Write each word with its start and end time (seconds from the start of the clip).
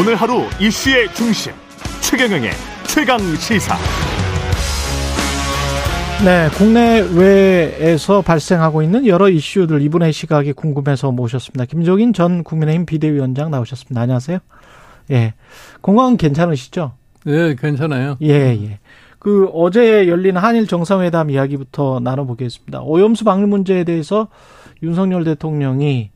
오늘 0.00 0.14
하루 0.14 0.44
이슈의 0.58 1.12
중심 1.12 1.52
최경영의 2.00 2.50
최강 2.86 3.18
시사. 3.36 3.76
네, 6.24 6.48
국내외에서 6.56 8.22
발생하고 8.22 8.80
있는 8.80 9.06
여러 9.06 9.28
이슈들 9.28 9.82
이분의 9.82 10.14
시각이 10.14 10.54
궁금해서 10.54 11.12
모셨습니다. 11.12 11.66
김종인 11.66 12.14
전 12.14 12.42
국민의힘 12.42 12.86
비대위원장 12.86 13.50
나오셨습니다. 13.50 14.00
안녕하세요. 14.00 14.38
예, 15.10 15.34
건강 15.82 16.16
괜찮으시죠? 16.16 16.92
네, 17.26 17.54
괜찮아요. 17.54 18.16
예, 18.22 18.30
예. 18.30 18.78
그 19.18 19.50
어제 19.52 20.08
열린 20.08 20.38
한일 20.38 20.68
정상회담 20.68 21.28
이야기부터 21.28 22.00
나눠보겠습니다. 22.02 22.80
오염수 22.80 23.24
방류 23.24 23.46
문제에 23.46 23.84
대해서 23.84 24.28
윤석열 24.82 25.24
대통령이 25.24 26.12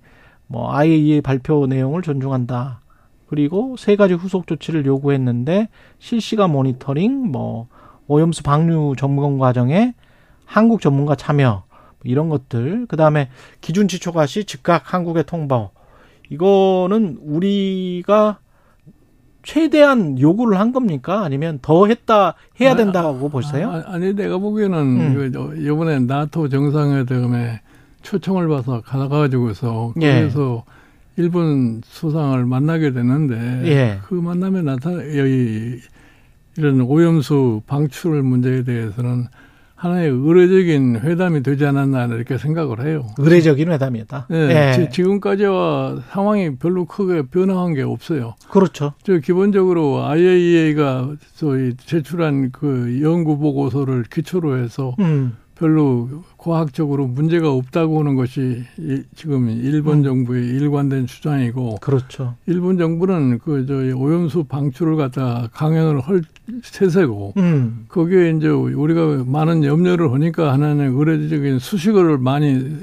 뭐 0.47 0.74
IAEA 0.74 1.20
발표 1.20 1.66
내용을 1.66 2.01
존중한다. 2.01 2.80
그리고 3.27 3.77
세 3.77 3.97
가지 3.97 4.15
후속 4.15 4.47
조치를 4.47 4.87
요구했는데 4.87 5.69
실시간 5.98 6.51
모니터링, 6.53 7.30
뭐 7.30 7.69
오염수 8.07 8.43
방류 8.43 8.95
점검 8.97 9.39
과정에 9.39 9.95
한국 10.45 10.80
전문가 10.80 11.15
참여 11.17 11.65
이런 12.05 12.29
것들, 12.29 12.87
그 12.89 12.97
다음에 12.97 13.29
기준치 13.61 13.98
초과 13.98 14.27
시 14.27 14.45
즉각 14.45 14.95
한국에 14.95 15.25
통보. 15.25 15.70
이거는 16.31 17.19
우리가 17.20 18.39
최대한 19.43 20.19
요구를 20.19 20.59
한 20.59 20.73
겁니까? 20.73 21.23
아니면 21.23 21.61
더 21.62 21.87
했다 21.87 22.34
해야 22.61 22.73
아, 22.73 22.77
된다고 22.77 23.27
아, 23.27 23.29
보세요? 23.29 23.70
아, 23.87 23.97
니 23.98 24.12
내가 24.12 24.39
보기에는 24.39 24.79
음. 24.79 25.56
이번에 25.65 26.01
나토 26.01 26.48
정상회담에 26.48 27.61
초청을 28.03 28.48
받아서 28.48 28.83
가가지고서 28.83 29.95
예. 30.01 30.20
그래서 30.20 30.65
일본 31.16 31.81
수상을 31.84 32.45
만나게 32.45 32.92
되는데 32.92 33.36
예. 33.67 33.98
그 34.06 34.14
만남에 34.14 34.62
나타나 34.62 34.98
여기 35.17 35.81
이런 36.56 36.81
오염수 36.81 37.62
방출 37.67 38.22
문제에 38.22 38.64
대해서는 38.64 39.27
하나의 39.77 40.09
의례적인 40.09 41.00
회담이 41.00 41.42
되지 41.42 41.67
않았나 41.67 42.06
이렇게 42.06 42.39
생각을 42.39 42.87
해요. 42.87 43.06
의례적인 43.19 43.70
회담이었다. 43.70 44.27
네, 44.31 44.78
예. 44.78 44.89
지금까지와 44.89 46.03
상황이 46.09 46.56
별로 46.56 46.87
크게 46.87 47.28
변화한 47.31 47.75
게 47.75 47.83
없어요. 47.83 48.37
그렇죠. 48.48 48.94
저 49.03 49.19
기본적으로 49.19 50.03
IAEA가 50.06 51.17
저희 51.34 51.75
제출한 51.77 52.50
그 52.53 53.00
연구 53.03 53.39
보고서를 53.39 54.05
기초로 54.05 54.59
해서 54.59 54.94
음. 54.98 55.37
별로 55.55 56.09
과학적으로 56.47 57.08
문제가 57.08 57.50
없다고 57.50 57.98
하는 57.98 58.14
것이 58.14 58.62
지금 59.16 59.50
일본 59.50 59.98
음. 59.98 60.05
정부의 60.05 60.47
일관된 60.47 61.06
주장이고 61.08 61.78
그렇죠. 61.80 62.34
일본 62.47 62.78
정부는 62.78 63.41
그 63.41 63.66
저 63.66 63.75
오염수 63.75 64.44
방출을 64.44 64.94
갖다 64.94 65.48
강행을 65.53 66.00
할 66.00 66.22
세세고 66.62 67.33
음. 67.36 67.86
거기에 67.88 68.30
이제 68.30 68.47
우리가 68.47 69.25
많은 69.27 69.64
염려를 69.64 70.12
하니까 70.12 70.53
하나는 70.53 70.97
의례적인 70.97 71.58
수식어를 71.58 72.19
많이 72.19 72.77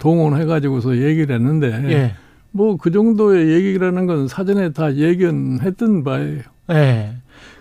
동원해 0.00 0.44
가지고서 0.46 0.96
얘기를 0.96 1.32
했는데 1.36 1.68
예. 1.92 2.14
뭐그 2.50 2.90
정도의 2.90 3.52
얘기라는 3.52 4.06
건 4.06 4.26
사전에 4.26 4.72
다 4.72 4.96
예견했던 4.96 6.02
바예요. 6.02 6.40
예. 6.70 7.12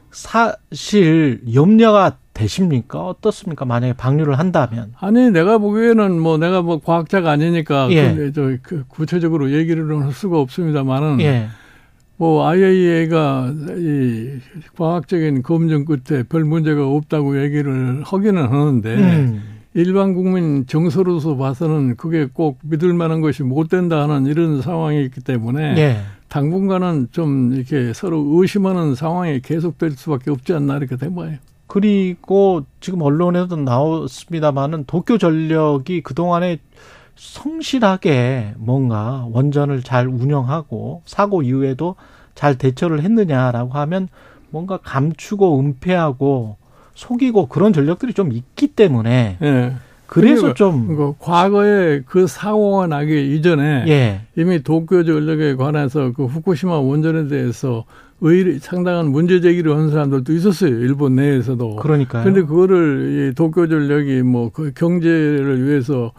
사실 0.09 1.41
염려가 1.53 2.17
되십니까? 2.35 2.99
어떻습니까? 3.07 3.65
만약에 3.65 3.93
방류를 3.93 4.37
한다면. 4.37 4.93
아니, 4.99 5.31
내가 5.31 5.57
보기에는 5.57 6.19
뭐 6.19 6.37
내가 6.37 6.61
뭐 6.61 6.79
과학자가 6.79 7.31
아니니까 7.31 7.89
예. 7.91 8.31
그, 8.33 8.59
그 8.61 8.83
구체적으로 8.87 9.51
얘기를 9.51 9.89
할 10.03 10.11
수가 10.11 10.39
없습니다만은 10.39 11.21
예. 11.21 11.47
뭐 12.17 12.47
IAEA가 12.47 13.53
이 13.77 14.39
과학적인 14.77 15.43
검증 15.43 15.85
끝에 15.85 16.23
별 16.23 16.43
문제가 16.43 16.87
없다고 16.87 17.41
얘기를 17.43 18.03
하기는 18.05 18.47
하는데 18.47 18.95
음. 18.95 19.43
일반 19.73 20.13
국민 20.13 20.65
정서로서 20.67 21.35
봐서는 21.35 21.97
그게 21.97 22.27
꼭 22.31 22.59
믿을 22.63 22.93
만한 22.93 23.19
것이 23.19 23.43
못 23.43 23.69
된다 23.69 24.01
하는 24.03 24.25
이런 24.25 24.61
상황이 24.61 25.03
있기 25.03 25.21
때문에 25.21 25.75
예. 25.77 25.97
당분간은 26.29 27.09
좀 27.11 27.53
이렇게 27.53 27.93
서로 27.93 28.25
의심하는 28.35 28.95
상황이 28.95 29.41
계속될 29.41 29.91
수밖에 29.91 30.31
없지 30.31 30.53
않나 30.53 30.77
이렇게 30.77 30.95
돼봐요. 30.95 31.37
그리고 31.67 32.63
지금 32.79 33.01
언론에도 33.01 33.55
나왔습니다만은 33.55 34.85
도쿄 34.85 35.17
전력이 35.17 36.01
그동안에 36.01 36.59
성실하게 37.15 38.53
뭔가 38.57 39.25
원전을 39.31 39.81
잘 39.83 40.07
운영하고 40.07 41.01
사고 41.05 41.41
이후에도 41.41 41.95
잘 42.35 42.57
대처를 42.57 43.01
했느냐라고 43.01 43.73
하면 43.73 44.09
뭔가 44.49 44.77
감추고 44.77 45.59
은폐하고 45.59 46.57
속이고 46.93 47.47
그런 47.47 47.73
전력들이 47.73 48.13
좀 48.13 48.31
있기 48.31 48.67
때문에 48.67 49.37
네. 49.39 49.75
그래서 50.07 50.53
그러니까 50.53 50.53
좀그 50.55 51.13
과거에 51.19 52.01
그 52.05 52.27
사고가 52.27 52.87
나기 52.87 53.35
이전에 53.35 53.85
예. 53.87 54.21
이미 54.37 54.61
도쿄 54.63 55.03
전력에 55.03 55.55
관해서 55.55 56.11
그 56.13 56.25
후쿠시마 56.25 56.79
원전에 56.79 57.27
대해서 57.27 57.85
의리 58.21 58.59
상당한 58.59 59.11
문제 59.11 59.41
제기를 59.41 59.75
한 59.75 59.89
사람들도 59.89 60.31
있었어요. 60.33 60.69
일본 60.79 61.15
내에서도. 61.15 61.75
그러니까요. 61.77 62.23
근데 62.23 62.41
그거를 62.43 63.31
이 63.31 63.35
도쿄 63.35 63.67
전력이 63.67 64.21
뭐 64.21 64.49
그 64.53 64.71
경제를 64.73 65.65
위해서 65.65 66.13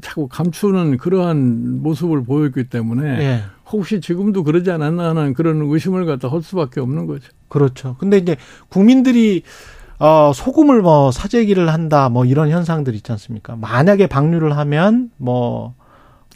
자꾸 0.00 0.26
감추는 0.28 0.96
그러한 0.96 1.82
모습을 1.82 2.24
보였기 2.24 2.64
때문에 2.64 3.08
예. 3.20 3.42
혹시 3.70 4.00
지금도 4.00 4.42
그러지 4.44 4.70
않았나 4.70 5.10
하는 5.10 5.34
그런 5.34 5.62
의심을 5.62 6.06
갖다 6.06 6.28
할 6.28 6.42
수밖에 6.42 6.80
없는 6.80 7.06
거죠. 7.06 7.30
그렇죠. 7.48 7.96
근데 7.98 8.18
이제 8.18 8.36
국민들이 8.68 9.42
어, 9.98 10.32
소금을 10.34 10.82
뭐 10.82 11.10
사재기를 11.10 11.72
한다 11.72 12.08
뭐 12.08 12.24
이런 12.24 12.50
현상들 12.50 12.94
있지 12.94 13.12
않습니까? 13.12 13.56
만약에 13.56 14.06
방류를 14.06 14.56
하면 14.56 15.10
뭐 15.16 15.74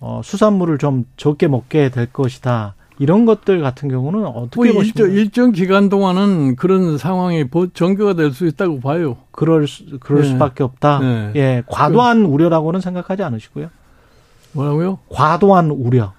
어, 0.00 0.21
수산물을 0.25 0.78
좀 0.78 1.04
적게 1.16 1.47
먹게 1.48 1.91
될 1.91 2.06
것이다. 2.06 2.75
이런 2.98 3.25
것들 3.25 3.62
같은 3.62 3.88
경우는 3.88 4.26
어떻게 4.26 4.72
뭐 4.72 4.82
일정, 4.82 5.10
일정 5.10 5.53
기간 5.53 5.88
동안은 5.88 6.56
그런 6.56 6.98
상황이 6.98 7.44
전개가 7.72 8.12
될 8.12 8.32
수 8.32 8.47
있다고 8.47 8.81
봐요. 8.81 9.16
그럴 9.31 9.66
수, 9.66 9.98
그럴 10.00 10.22
네. 10.22 10.28
수밖에 10.28 10.62
없다. 10.62 10.98
네. 10.98 11.32
예, 11.37 11.62
과도한 11.66 12.25
그, 12.25 12.28
우려라고는 12.28 12.81
생각하지 12.81 13.22
않으시고요. 13.22 13.69
뭐라고요? 14.53 14.98
과도한 15.09 15.71
우려. 15.71 16.12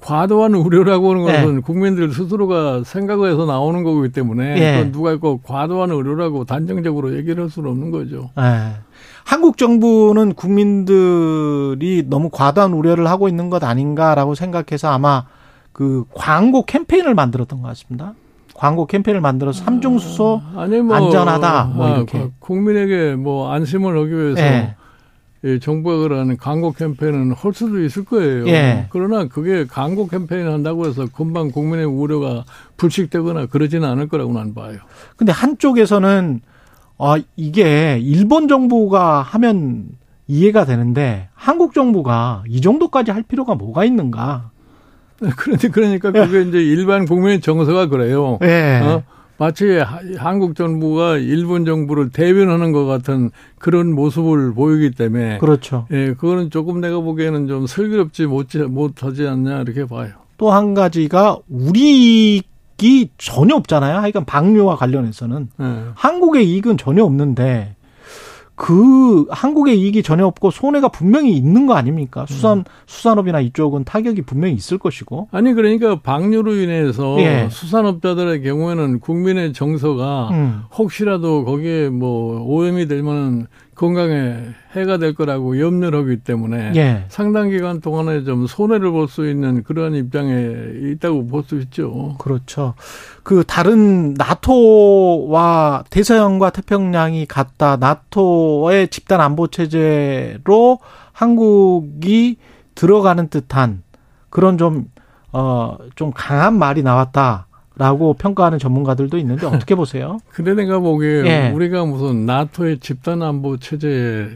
과도한 0.00 0.54
우려라고 0.54 1.10
하는 1.10 1.22
것은 1.22 1.54
네. 1.56 1.60
국민들 1.60 2.12
스스로가 2.12 2.82
생각해서 2.84 3.46
나오는 3.46 3.82
거기 3.82 4.10
때문에 4.10 4.54
네. 4.54 4.92
누가 4.92 5.12
있고 5.12 5.40
과도한 5.42 5.90
우려라고 5.90 6.44
단정적으로 6.44 7.16
얘기를 7.16 7.42
할 7.42 7.50
수는 7.50 7.70
없는 7.70 7.90
거죠. 7.90 8.30
네. 8.36 8.72
한국 9.24 9.58
정부는 9.58 10.34
국민들이 10.34 12.04
너무 12.06 12.30
과도한 12.30 12.72
우려를 12.72 13.08
하고 13.08 13.28
있는 13.28 13.50
것 13.50 13.62
아닌가라고 13.64 14.34
생각해서 14.34 14.88
아마 14.88 15.24
그 15.72 16.04
광고 16.14 16.64
캠페인을 16.64 17.14
만들었던 17.14 17.60
것 17.60 17.68
같습니다. 17.68 18.14
광고 18.54 18.86
캠페인을 18.86 19.20
만들어서 19.20 19.64
삼중 19.64 19.98
수소 19.98 20.42
아, 20.54 20.62
아니 20.62 20.80
뭐, 20.80 20.96
안전하다 20.96 21.64
뭐 21.74 21.86
아, 21.86 21.96
이렇게 21.96 22.28
국민에게 22.40 23.14
뭐 23.14 23.52
안심을 23.52 23.96
하기 23.98 24.10
위해서 24.10 24.40
네. 24.40 24.74
예, 25.44 25.58
정부가 25.58 25.98
그러는 25.98 26.36
광고 26.36 26.72
캠페인은 26.72 27.32
할 27.32 27.54
수도 27.54 27.82
있을 27.82 28.04
거예요. 28.04 28.48
예. 28.48 28.86
그러나 28.90 29.28
그게 29.28 29.66
광고 29.66 30.08
캠페인 30.08 30.48
한다고 30.48 30.86
해서 30.86 31.06
금방 31.12 31.50
국민의 31.50 31.84
우려가 31.84 32.44
불식되거나 32.76 33.46
그러지는 33.46 33.88
않을 33.88 34.08
거라고 34.08 34.32
난 34.32 34.54
봐요. 34.54 34.78
근데 35.16 35.32
한쪽에서는 35.32 36.40
아 36.98 37.16
이게 37.36 38.00
일본 38.02 38.48
정부가 38.48 39.22
하면 39.22 39.88
이해가 40.26 40.64
되는데 40.64 41.28
한국 41.34 41.72
정부가 41.72 42.42
이 42.48 42.60
정도까지 42.60 43.12
할 43.12 43.22
필요가 43.22 43.54
뭐가 43.54 43.84
있는가? 43.84 44.50
그런데 45.36 45.68
그러니까 45.68 46.10
그게 46.10 46.42
이제 46.42 46.58
일반 46.58 47.06
국민의 47.06 47.40
정서가 47.40 47.86
그래요. 47.86 48.38
예. 48.42 48.80
어? 48.82 49.02
마치 49.38 49.80
한국 50.16 50.56
정부가 50.56 51.16
일본 51.16 51.64
정부를 51.64 52.10
대변하는 52.10 52.72
것 52.72 52.84
같은 52.86 53.30
그런 53.58 53.92
모습을 53.94 54.52
보이기 54.52 54.90
때문에 54.90 55.38
그렇죠. 55.38 55.86
예, 55.92 56.14
그거는 56.14 56.50
조금 56.50 56.80
내가 56.80 57.00
보기에는 57.00 57.46
좀 57.46 57.66
슬기롭지 57.66 58.26
못지 58.26 58.58
못하지 58.58 59.26
않냐 59.26 59.60
이렇게 59.62 59.86
봐요. 59.86 60.10
또 60.38 60.50
한 60.50 60.74
가지가 60.74 61.38
우리이 61.48 62.42
전혀 63.16 63.56
없잖아요. 63.56 63.98
하여간 63.98 64.24
방류와 64.24 64.76
관련해서는 64.76 65.48
예. 65.60 65.64
한국의 65.94 66.48
이익은 66.48 66.76
전혀 66.76 67.02
없는데 67.04 67.74
그 68.58 69.24
한국의 69.30 69.78
이익이 69.80 70.02
전혀 70.02 70.26
없고 70.26 70.50
손해가 70.50 70.88
분명히 70.88 71.36
있는 71.36 71.66
거 71.66 71.74
아닙니까? 71.74 72.26
수산 72.26 72.58
음. 72.58 72.64
수산업이나 72.86 73.38
이쪽은 73.40 73.84
타격이 73.84 74.22
분명히 74.22 74.54
있을 74.54 74.78
것이고. 74.78 75.28
아니 75.30 75.54
그러니까 75.54 76.00
방류로 76.00 76.56
인해서 76.56 77.16
예. 77.20 77.48
수산업자들의 77.52 78.42
경우에는 78.42 78.98
국민의 78.98 79.52
정서가 79.52 80.30
음. 80.32 80.62
혹시라도 80.76 81.44
거기에 81.44 81.88
뭐 81.88 82.42
오염이 82.42 82.88
될 82.88 83.04
만한 83.04 83.46
건강에 83.78 84.36
해가 84.74 84.98
될 84.98 85.14
거라고 85.14 85.58
염려를 85.60 86.00
하기 86.00 86.16
때문에 86.18 86.72
예. 86.76 87.04
상당 87.08 87.48
기간 87.48 87.80
동안에 87.80 88.24
좀 88.24 88.46
손해를 88.46 88.90
볼 88.90 89.08
수 89.08 89.26
있는 89.28 89.62
그런 89.62 89.94
입장에 89.94 90.32
있다고 90.92 91.26
볼 91.28 91.42
수 91.44 91.58
있죠. 91.60 92.16
그렇죠. 92.18 92.74
그 93.22 93.44
다른 93.46 94.14
나토와 94.14 95.84
대서양과 95.90 96.50
태평양이 96.50 97.26
같다. 97.26 97.76
나토의 97.76 98.88
집단 98.88 99.20
안보 99.20 99.46
체제로 99.48 100.78
한국이 101.12 102.36
들어가는 102.74 103.28
듯한 103.28 103.82
그런 104.30 104.58
좀, 104.58 104.86
어, 105.32 105.76
좀 105.94 106.12
강한 106.14 106.58
말이 106.58 106.82
나왔다. 106.82 107.47
라고 107.78 108.12
평가하는 108.14 108.58
전문가들도 108.58 109.16
있는데 109.18 109.46
어떻게 109.46 109.74
보세요? 109.74 110.18
근데 110.30 110.54
내가 110.54 110.80
보기에 110.80 111.24
예. 111.24 111.52
우리가 111.54 111.84
무슨 111.84 112.26
나토의 112.26 112.80
집단 112.80 113.22
안보 113.22 113.56
체제에 113.56 114.30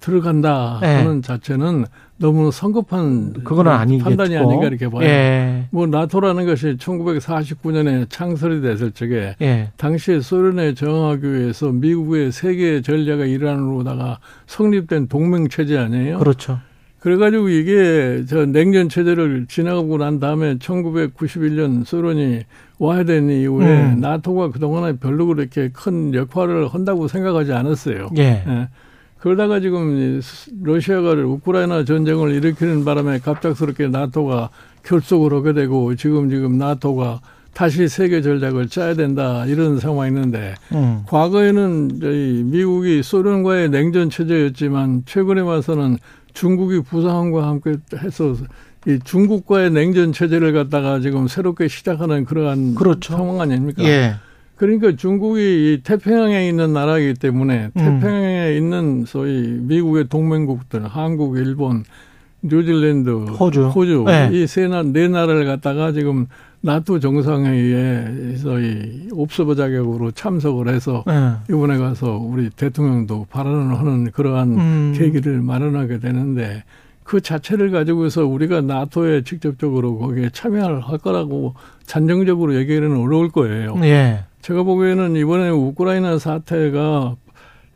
들어간다 0.00 0.80
예. 0.82 0.86
하는 0.86 1.20
자체는 1.20 1.84
너무 2.16 2.50
성급한 2.50 3.34
그거는 3.44 3.70
아니겠고. 3.72 4.04
판단이 4.04 4.36
아닌가 4.36 4.66
이렇게 4.66 4.88
봐요. 4.88 5.02
예. 5.04 5.66
뭐 5.70 5.86
나토라는 5.86 6.46
것이 6.46 6.76
1949년에 6.78 8.08
창설이 8.08 8.62
됐을 8.62 8.92
적에 8.92 9.36
예. 9.42 9.70
당시에 9.76 10.20
소련에 10.20 10.74
저항하기 10.74 11.32
위해서 11.32 11.68
미국의 11.70 12.32
세계 12.32 12.80
전략의 12.80 13.30
일환으로다가 13.30 14.18
성립된 14.46 15.08
동맹 15.08 15.48
체제 15.48 15.76
아니에요? 15.78 16.18
그렇죠. 16.18 16.58
그래가지고 17.00 17.48
이게 17.48 18.24
저 18.28 18.44
냉전 18.44 18.90
체제를 18.90 19.46
지나가고 19.48 19.96
난 19.96 20.20
다음에 20.20 20.56
1991년 20.58 21.84
소련이 21.86 22.42
와야 22.80 23.04
되는 23.04 23.28
이후에 23.28 23.92
음. 23.92 24.00
나토가 24.00 24.50
그동안에 24.50 24.96
별로 24.96 25.26
그렇게 25.26 25.68
큰 25.68 26.14
역할을 26.14 26.66
한다고 26.68 27.08
생각하지 27.08 27.52
않았어요. 27.52 28.08
예. 28.16 28.42
예. 28.46 28.68
그러다가 29.18 29.60
지금 29.60 30.18
러시아가 30.62 31.10
우크라이나 31.12 31.84
전쟁을 31.84 32.32
일으키는 32.32 32.86
바람에 32.86 33.18
갑작스럽게 33.18 33.88
나토가 33.88 34.48
결속을 34.82 35.34
하게 35.34 35.52
되고 35.52 35.94
지금 35.94 36.30
지금 36.30 36.56
나토가 36.56 37.20
다시 37.52 37.86
세계 37.86 38.22
전략을 38.22 38.68
짜야 38.68 38.94
된다 38.94 39.44
이런 39.44 39.78
상황이 39.78 40.08
있는데 40.08 40.54
음. 40.72 41.02
과거에는 41.06 42.00
저희 42.00 42.42
미국이 42.46 43.02
소련과의 43.02 43.68
냉전 43.68 44.08
체제였지만 44.08 45.02
최근에 45.04 45.42
와서는 45.42 45.98
중국이 46.32 46.80
부상과 46.80 47.46
함께 47.46 47.74
해서 48.02 48.34
이 48.86 48.98
중국과의 49.04 49.70
냉전 49.70 50.12
체제를 50.12 50.52
갖다가 50.52 51.00
지금 51.00 51.28
새롭게 51.28 51.68
시작하는 51.68 52.24
그러한 52.24 52.74
그렇죠. 52.74 53.14
상황 53.14 53.40
아닙니까? 53.40 53.82
예. 53.84 54.14
그러니까 54.56 54.94
중국이 54.94 55.40
이 55.40 55.82
태평양에 55.82 56.48
있는 56.48 56.72
나라이기 56.72 57.14
때문에 57.14 57.70
음. 57.74 58.00
태평양에 58.00 58.50
음. 58.50 58.56
있는 58.56 59.04
소위 59.06 59.42
미국의 59.42 60.08
동맹국들, 60.08 60.86
한국, 60.86 61.36
일본, 61.38 61.84
뉴질랜드, 62.42 63.10
호주, 63.10 63.68
호주 63.68 64.04
네. 64.06 64.30
이세 64.32 64.68
나, 64.68 64.82
네 64.82 65.08
나라를 65.08 65.44
갖다가 65.44 65.92
지금 65.92 66.26
나토 66.62 67.00
정상회의에서 67.00 68.60
이 68.60 69.08
옵서버 69.12 69.54
자격으로 69.54 70.10
참석을 70.10 70.68
해서 70.68 71.04
네. 71.06 71.32
이번에 71.48 71.78
가서 71.78 72.18
우리 72.18 72.50
대통령도 72.50 73.26
발언을 73.30 73.78
하는 73.78 74.10
그러한 74.10 74.48
음. 74.52 74.94
계기를 74.96 75.40
마련하게 75.40 76.00
되는데 76.00 76.64
그 77.10 77.20
자체를 77.20 77.72
가지고서 77.72 78.24
우리가 78.24 78.60
나토에 78.60 79.24
직접적으로 79.24 79.98
거기에 79.98 80.30
참여를 80.32 80.80
할 80.80 80.96
거라고 80.96 81.54
잔정적으로 81.84 82.54
얘기하기는 82.54 82.96
어려울 82.96 83.30
거예요. 83.30 83.74
예. 83.82 84.20
제가 84.42 84.62
보기에는 84.62 85.16
이번에 85.16 85.50
우크라이나 85.50 86.18
사태가 86.18 87.16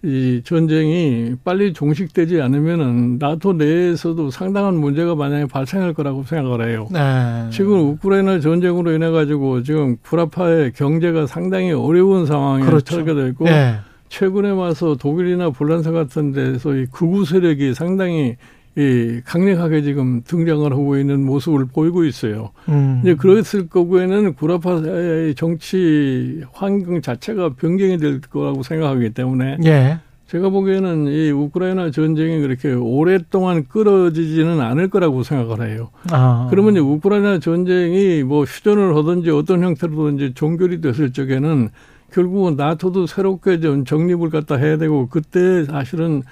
이 0.04 0.40
전쟁이 0.44 1.34
빨리 1.42 1.72
종식되지 1.72 2.40
않으면은 2.42 3.18
나토 3.18 3.54
내에서도 3.54 4.30
상당한 4.30 4.76
문제가 4.76 5.16
만약에 5.16 5.46
발생할 5.46 5.94
거라고 5.94 6.22
생각을 6.22 6.68
해요. 6.68 6.86
네. 6.92 7.48
지금 7.50 7.80
우크라이나 7.88 8.38
전쟁으로 8.38 8.92
인해 8.92 9.10
가지고 9.10 9.64
지금 9.64 9.96
구라파의 10.04 10.74
경제가 10.74 11.26
상당히 11.26 11.72
어려운 11.72 12.26
상황에 12.26 12.64
그렇죠. 12.64 13.04
됐고 13.04 13.46
네. 13.46 13.78
최근에 14.10 14.50
와서 14.50 14.94
독일이나 14.94 15.50
폴란드 15.50 15.90
같은 15.90 16.30
데서 16.30 16.76
이 16.76 16.86
극우 16.86 17.24
세력이 17.24 17.74
상당히 17.74 18.36
이 18.76 19.20
강력하게 19.24 19.82
지금 19.82 20.22
등장을 20.24 20.70
하고 20.72 20.98
있는 20.98 21.24
모습을 21.24 21.66
보이고 21.66 22.04
있어요. 22.04 22.50
음. 22.68 23.00
이제 23.02 23.14
그랬을 23.14 23.68
거고에는 23.68 24.34
구라파의 24.34 25.36
정치 25.36 26.42
환경 26.52 27.00
자체가 27.00 27.50
변경이 27.50 27.98
될 27.98 28.20
거라고 28.20 28.64
생각하기 28.64 29.10
때문에 29.10 29.58
예. 29.64 29.98
제가 30.26 30.48
보기에는 30.48 31.06
이 31.06 31.30
우크라이나 31.30 31.92
전쟁이 31.92 32.40
그렇게 32.40 32.72
오랫동안 32.72 33.68
끌어지지는 33.68 34.60
않을 34.60 34.88
거라고 34.88 35.22
생각을 35.22 35.70
해요. 35.70 35.90
아. 36.10 36.48
그러면 36.50 36.72
이제 36.72 36.80
우크라이나 36.80 37.38
전쟁이 37.38 38.24
뭐 38.24 38.42
휴전을 38.42 38.96
하든지 38.96 39.30
어떤 39.30 39.62
형태로든지 39.62 40.32
종결이 40.34 40.80
됐을 40.80 41.12
적에는 41.12 41.68
결국은 42.12 42.56
나토도 42.56 43.06
새롭게 43.06 43.60
좀 43.60 43.84
정립을 43.84 44.30
갖다 44.30 44.56
해야 44.56 44.78
되고 44.78 45.08
그때 45.08 45.64
사실은 45.64 46.22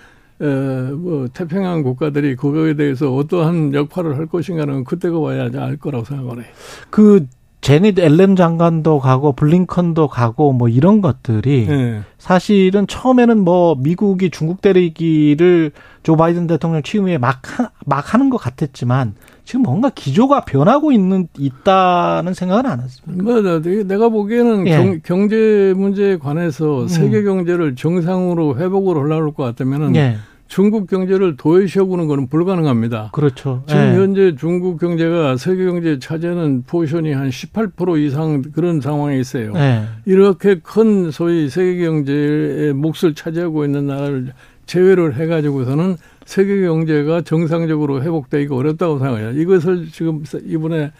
뭐 0.47 1.29
태평양 1.33 1.83
국가들이 1.83 2.37
그거에 2.37 2.75
대해서 2.75 3.15
어떠한 3.15 3.75
역할을 3.75 4.17
할 4.17 4.27
것인가는 4.27 4.85
그때가 4.85 5.19
와야 5.19 5.49
알 5.55 5.77
거라고 5.77 6.05
생각을 6.05 6.39
해요. 6.39 6.53
그 6.91 7.27
제닛 7.62 8.00
앨런 8.00 8.35
장관도 8.35 8.99
가고 8.99 9.35
블링컨도 9.35 10.09
가고 10.09 10.53
뭐 10.53 10.69
이런 10.69 11.00
것들이 11.00 11.67
네. 11.69 12.00
사실은 12.19 12.89
처음에는 12.89 13.39
뭐 13.39 13.77
미국이 13.77 14.31
중국 14.31 14.61
때리기를 14.61 15.71
조 16.03 16.17
바이든 16.17 16.49
대통령 16.49 16.83
취임에 16.83 17.19
막, 17.19 17.41
막 17.87 18.12
하는 18.12 18.31
것 18.31 18.39
같았지만 18.39 19.15
지금 19.44 19.62
뭔가 19.62 19.91
기조가 19.91 20.44
변하고 20.44 20.91
있는 20.91 21.29
있다는 21.39 22.35
생각은 22.35 22.67
안 22.67 22.81
했습니다. 22.81 23.23
뭐 23.23 23.41
내가 23.85 24.09
보기에는 24.09 24.67
예. 24.67 25.00
경, 25.05 25.29
제 25.29 25.73
문제에 25.77 26.17
관해서 26.17 26.83
음. 26.83 26.89
세계 26.89 27.23
경제를 27.23 27.77
정상으로 27.77 28.56
회복을 28.56 28.97
하려고 28.97 29.35
것 29.35 29.44
같다면은 29.44 29.94
예. 29.94 30.17
중국 30.53 30.87
경제를 30.87 31.39
도외시하고는 31.39 32.09
거는 32.09 32.29
불가능합니다. 32.29 33.09
그렇죠. 33.15 33.63
지금 33.67 33.81
네. 33.81 33.97
현재 33.97 34.37
중국 34.37 34.79
경제가 34.79 35.39
세계 35.39 35.65
경제 35.65 35.99
차지하는 35.99 36.65
포션이 36.67 37.15
한 37.15 37.31
18% 37.31 37.99
이상 38.05 38.43
그런 38.43 38.83
상황에 38.83 39.19
있어요. 39.19 39.55
네. 39.55 39.87
이렇게 40.05 40.57
큰 40.63 41.11
소위 41.11 41.49
세계 41.49 41.87
경제의 41.87 42.75
몫을 42.75 43.15
차지하고 43.15 43.65
있는 43.65 43.87
나라를 43.87 44.35
제외를 44.67 45.15
해가지고서는 45.15 45.97
세계 46.27 46.61
경제가 46.61 47.23
정상적으로 47.23 48.03
회복되기가 48.03 48.55
어렵다고 48.55 48.99
생각해요. 48.99 49.31
이것을 49.31 49.87
지금 49.91 50.23
이번에 50.44 50.93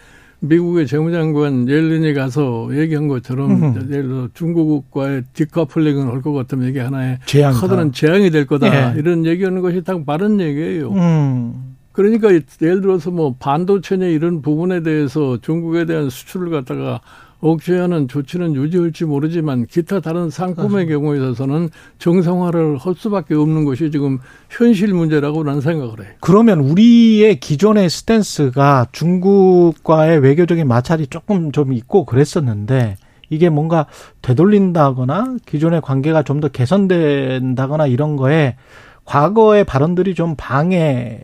미국의 0.43 0.87
재무장관 0.87 1.69
옐린이 1.69 2.13
가서 2.13 2.67
얘기한 2.73 3.07
것처럼 3.07 3.51
음흠. 3.51 3.93
예를 3.93 4.07
들어 4.07 4.27
중국과의 4.33 5.23
decoupling을 5.33 6.07
할것 6.07 6.33
같으면 6.33 6.69
이게 6.69 6.81
하나의 6.81 7.19
재앙 7.25 7.53
커다란 7.53 7.93
재앙이 7.93 8.29
될 8.29 8.45
거다 8.45 8.95
예. 8.95 8.99
이런 8.99 9.25
얘기하는 9.25 9.61
것이 9.61 9.83
딱 9.83 10.05
바른 10.05 10.41
얘기예요. 10.41 10.91
음. 10.91 11.75
그러니까 11.93 12.29
예를 12.33 12.81
들어서 12.81 13.09
뭐 13.09 13.35
반도체냐 13.39 14.07
이런 14.07 14.41
부분에 14.41 14.83
대해서 14.83 15.37
중국에 15.41 15.85
대한 15.85 16.09
수출을 16.09 16.49
갖다가 16.49 16.99
억제하는 17.43 18.07
조치는 18.07 18.55
유지할지 18.55 19.03
모르지만 19.03 19.65
기타 19.65 19.99
다른 19.99 20.29
상품의 20.29 20.87
경우에 20.87 21.17
있어서는 21.17 21.69
정상화를 21.99 22.77
할 22.77 22.95
수밖에 22.95 23.35
없는 23.35 23.65
것이 23.65 23.91
지금 23.91 24.19
현실 24.49 24.93
문제라고 24.93 25.43
난 25.43 25.59
생각을 25.59 25.99
해요. 25.99 26.07
그러면 26.21 26.59
우리의 26.61 27.41
기존의 27.41 27.89
스탠스가 27.89 28.87
중국과의 28.93 30.19
외교적인 30.19 30.65
마찰이 30.67 31.07
조금 31.07 31.51
좀 31.51 31.73
있고 31.73 32.05
그랬었는데 32.05 32.95
이게 33.29 33.49
뭔가 33.49 33.87
되돌린다거나 34.21 35.37
기존의 35.45 35.81
관계가 35.81 36.23
좀 36.23 36.39
더 36.39 36.47
개선된다거나 36.47 37.87
이런 37.87 38.15
거에 38.15 38.55
과거의 39.05 39.65
발언들이 39.65 40.15
좀 40.15 40.35
방해 40.37 41.23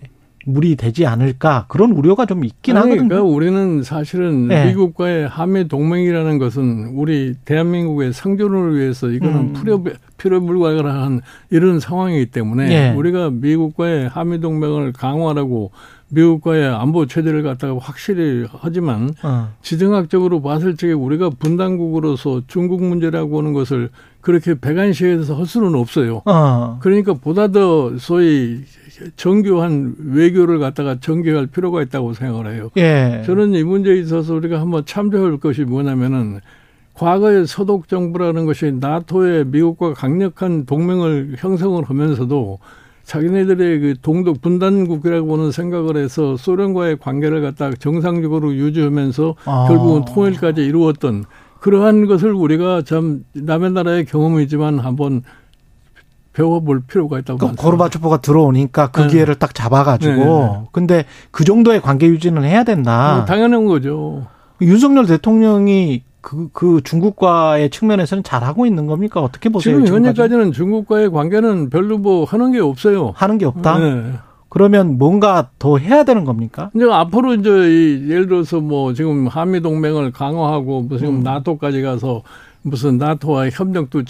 물이 0.54 0.76
되지 0.76 1.06
않을까 1.06 1.66
그런 1.68 1.92
우려가 1.92 2.26
좀 2.26 2.44
있긴 2.44 2.78
아니, 2.78 2.92
하거든요. 2.92 3.10
그러니까 3.10 3.30
우리는 3.30 3.84
사실은 3.84 4.48
네. 4.48 4.68
미국과의 4.68 5.28
한미 5.28 5.68
동맹이라는 5.68 6.38
것은 6.40 6.94
우리 6.96 7.36
대한민국의 7.46 8.14
생존을 8.14 8.78
위해서 8.78 9.10
이거는 9.10 9.36
음. 9.36 9.54
필요 9.54 9.84
필요 10.18 10.42
불가한 10.42 11.22
이런 11.50 11.80
상황이기 11.80 12.28
때문에 12.28 12.68
네. 12.68 12.94
우리가 12.96 13.30
미국과의 13.32 14.10
한미 14.10 14.40
동맹을 14.40 14.94
강화하고 14.94 15.72
미국과의 16.10 16.68
안보 16.68 17.06
체제를 17.06 17.44
갖다가 17.44 17.78
확실히 17.80 18.48
하지만 18.52 19.14
어. 19.24 19.50
지정학적으로 19.62 20.42
봤을 20.42 20.76
적에 20.76 20.92
우리가 20.92 21.30
분단국으로서 21.30 22.42
중국 22.48 22.84
문제라고 22.84 23.40
하는 23.40 23.54
것을 23.54 23.90
그렇게 24.22 24.60
배관시에서 24.60 25.36
할 25.36 25.46
수는 25.46 25.76
없어요. 25.76 26.22
어. 26.26 26.78
그러니까 26.82 27.14
보다 27.14 27.48
더 27.48 27.98
소위 27.98 28.62
정교한 29.16 29.96
외교를 30.00 30.60
갖다가 30.60 31.00
전개할 31.00 31.48
필요가 31.48 31.82
있다고 31.82 32.14
생각을 32.14 32.54
해요. 32.54 32.70
예. 32.78 33.24
저는 33.26 33.54
이 33.54 33.64
문제에 33.64 33.96
있어서 33.98 34.34
우리가 34.34 34.60
한번 34.60 34.86
참조할 34.86 35.38
것이 35.38 35.64
뭐냐면은 35.64 36.42
과거의 36.96 37.48
서독 37.48 37.88
정부라는 37.88 38.46
것이 38.46 38.74
나토의 38.74 39.46
미국과 39.46 39.94
강력한 39.94 40.66
동맹을 40.66 41.36
형성을 41.38 41.82
하면서도 41.82 42.60
자기네들의 43.04 43.80
그 43.80 43.94
동독 44.02 44.42
분단국이라고 44.42 45.26
보는 45.28 45.52
생각을 45.52 45.98
해서 45.98 46.38
소련과의 46.38 47.00
관계를 47.00 47.42
갖다 47.42 47.72
정상적으로 47.72 48.54
유지하면서 48.54 49.36
아. 49.46 49.66
결국은 49.68 50.06
통일까지 50.06 50.62
이루었던 50.62 51.26
그러한 51.60 52.06
것을 52.06 52.34
우리가 52.34 52.84
참 52.84 53.26
남의 53.34 53.72
나라의 53.72 54.06
경험이지만 54.06 54.80
한번 54.80 55.24
배워볼 56.34 56.82
필요가 56.82 57.20
있다고 57.20 57.40
그러니까 57.40 57.62
고르바초프가 57.62 58.22
들어오니까 58.22 58.92
그 58.92 59.02
네. 59.02 59.08
기회를 59.08 59.36
딱 59.36 59.54
잡아가지고 59.54 60.14
네. 60.14 60.68
근데 60.72 61.06
그 61.32 61.44
정도의 61.44 61.82
관계 61.82 62.08
유지는 62.08 62.44
해야 62.44 62.64
된다. 62.64 63.20
어, 63.20 63.26
당연한 63.26 63.66
거죠. 63.66 64.26
윤석열 64.62 65.06
대통령이 65.06 66.04
그, 66.22 66.50
그 66.52 66.82
중국과의 66.84 67.70
측면에서는 67.70 68.24
잘하고 68.24 68.66
있는 68.66 68.88
겁니까? 68.88 69.22
어떻게 69.22 69.50
보세요? 69.50 69.84
지금 69.84 69.88
현재까지는 69.88 70.52
중국과의 70.52 71.12
관계는 71.12 71.70
별로 71.70 71.98
뭐 71.98 72.26
하는 72.26 72.52
게 72.52 72.60
없어요. 72.60 73.14
하는 73.16 73.38
게 73.38 73.46
없다? 73.46 73.80
네. 73.80 74.14
그러면 74.50 74.98
뭔가 74.98 75.52
더 75.60 75.78
해야 75.78 76.04
되는 76.04 76.26
겁니까? 76.26 76.72
이제 76.76 76.86
앞으로 76.90 77.36
이제 77.36 77.50
예를 77.50 78.28
들어서 78.28 78.60
뭐 78.60 78.94
지금 78.94 79.28
한미 79.28 79.62
동맹을 79.62 80.12
강화하고 80.12 80.82
뭐 80.82 80.98
지금 80.98 81.18
음. 81.18 81.24
나토까지 81.24 81.82
가서 81.84 82.24
무슨 82.64 82.98
나토와 82.98 83.50
협력도 83.50 84.04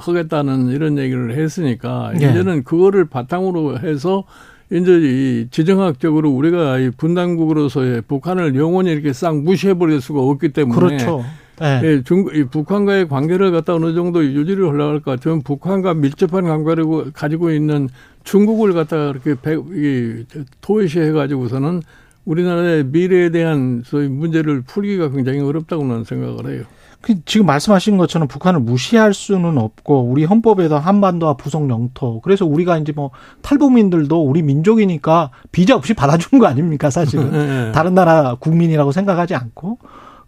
하겠다는 0.00 0.68
이런 0.68 0.98
얘기를 0.98 1.36
했으니까 1.36 2.12
예. 2.20 2.30
이제는 2.30 2.64
그거를 2.64 3.06
바탕으로 3.06 3.78
해서 3.78 4.24
이제 4.70 4.92
이 4.92 5.46
지정학적으로 5.50 6.30
우리가 6.30 6.78
이 6.78 6.90
분단국으로서의 6.90 8.02
북한을 8.02 8.56
영원히 8.56 8.90
이렇게 8.90 9.12
싹 9.12 9.36
무시해버릴 9.36 10.00
수가 10.00 10.20
없기 10.20 10.50
때문에 10.52 10.78
그렇죠. 10.78 11.24
네. 11.60 11.80
예, 11.84 12.02
중, 12.02 12.26
이 12.32 12.44
북한과의 12.44 13.08
관계를 13.08 13.52
갖다 13.52 13.74
어느 13.74 13.94
정도 13.94 14.24
유지를 14.24 14.68
하려고 14.68 14.90
할 14.90 15.00
것 15.00 15.12
같으면 15.12 15.42
북한과 15.42 15.94
밀접한 15.94 16.44
관계를 16.44 17.12
가지고 17.12 17.50
있는 17.50 17.88
중국을 18.24 18.72
갖다가 18.72 19.10
이렇게 19.10 19.34
배, 19.40 19.54
이, 19.54 20.24
토의시해 20.60 21.12
가지고서는 21.12 21.82
우리나라의 22.24 22.84
미래에 22.86 23.30
대한 23.30 23.82
소위 23.84 24.08
문제를 24.08 24.62
풀기가 24.62 25.10
굉장히 25.10 25.40
어렵다고 25.40 25.84
나는 25.84 26.04
생각을 26.04 26.52
해요. 26.52 26.64
그 27.02 27.22
지금 27.26 27.44
말씀하신 27.44 27.98
것처럼 27.98 28.28
북한을 28.28 28.60
무시할 28.60 29.12
수는 29.12 29.58
없고 29.58 30.04
우리 30.04 30.24
헌법에도 30.24 30.78
한반도와 30.78 31.34
부속 31.34 31.68
영토 31.68 32.22
그래서 32.22 32.46
우리가 32.46 32.78
이제 32.78 32.92
뭐 32.96 33.10
탈북민들도 33.42 34.24
우리 34.24 34.40
민족이니까 34.40 35.30
비자 35.52 35.76
없이 35.76 35.92
받아주는 35.92 36.40
거 36.40 36.46
아닙니까 36.46 36.88
사실은 36.88 37.30
네. 37.30 37.72
다른 37.76 37.92
나라 37.92 38.36
국민이라고 38.40 38.90
생각하지 38.90 39.34
않고 39.34 39.78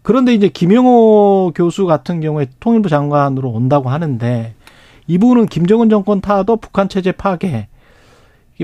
그런데 0.07 0.33
이제 0.33 0.47
김영호 0.47 1.51
교수 1.53 1.85
같은 1.85 2.21
경우에 2.21 2.47
통일부 2.61 2.87
장관으로 2.87 3.49
온다고 3.49 3.89
하는데 3.89 4.53
이분은 5.05 5.47
김정은 5.47 5.89
정권 5.89 6.21
타도 6.21 6.55
북한 6.55 6.87
체제 6.87 7.11
파괴 7.11 7.67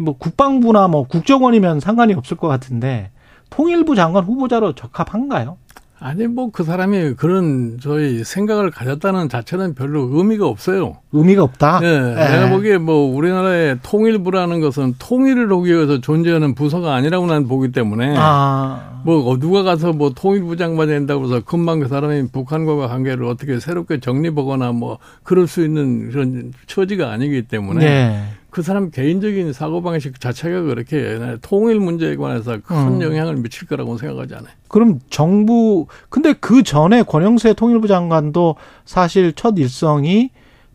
뭐 0.02 0.16
국방부나 0.18 0.88
뭐 0.88 1.06
국정원이면 1.06 1.82
상관이 1.82 2.14
없을 2.14 2.38
것 2.38 2.48
같은데 2.48 3.12
통일부 3.50 3.94
장관 3.94 4.24
후보자로 4.24 4.72
적합한가요? 4.76 5.58
아니 6.04 6.28
뭐 6.28 6.52
그 6.52 6.64
사람이 6.64 7.14
그런 7.14 7.80
저희 7.82 8.24
생각을 8.24 8.70
가졌다는 8.70 9.30
자체는 9.30 9.74
별로 9.74 10.10
의미가 10.12 10.46
없어요. 10.46 10.98
의미가 11.14 11.44
없다. 11.44 11.80
네, 11.80 12.00
네. 12.00 12.14
내가 12.16 12.50
보기에 12.50 12.78
뭐 12.78 13.16
우리나라의 13.16 13.80
통일부라는 13.82 14.60
것은 14.60 14.96
통일을 15.00 15.52
하기 15.52 15.74
위해서 15.74 16.02
존재하는 16.02 16.56
부서가 16.56 16.94
아니라고 16.94 17.26
나는 17.26 17.48
보기 17.48 17.72
때문에 17.72 18.16
아. 18.18 19.02
뭐 19.06 19.38
누가 19.40 19.64
가서 19.64 19.94
뭐 19.94 20.12
통일부 20.14 20.58
장관이 20.58 20.92
된다고 20.92 21.24
해서 21.24 21.42
금방 21.44 21.80
그 21.80 21.88
사람이 21.88 22.28
북한과 22.32 22.88
관계를 22.88 23.26
어떻게 23.26 23.60
새롭게 23.60 24.00
정립하거나 24.00 24.74
뭐 24.74 25.00
그럴 25.24 25.48
수 25.48 25.64
있는 25.64 26.12
그런 26.12 26.54
처지가 26.68 27.12
아니기 27.12 27.44
때문에. 27.44 27.86
네. 27.86 28.24
그 28.54 28.62
사람 28.62 28.92
개인적인 28.92 29.52
사고방식 29.52 30.20
자체가 30.20 30.62
그렇게 30.62 31.18
통일 31.42 31.80
문제에 31.80 32.16
관해서 32.16 32.60
큰 32.64 32.76
음. 32.76 33.02
영향을 33.02 33.38
미칠 33.38 33.68
거라고 33.68 33.98
생각하지 33.98 34.36
않아요. 34.36 34.54
그럼 34.68 35.00
정부, 35.10 35.88
근데 36.10 36.34
그 36.34 36.62
전에 36.62 37.02
권영세 37.02 37.54
통일부 37.54 37.88
장관도 37.88 38.56
사실 38.86 39.34
첫 39.34 39.58
일성이 39.58 40.30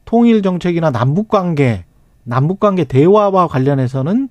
통일 0.05 0.43
정책이나 0.43 0.91
남북 0.91 1.29
관계, 1.29 1.85
남북 2.25 2.59
관계 2.59 2.83
대화와 2.83 3.47
관련해서는 3.47 4.29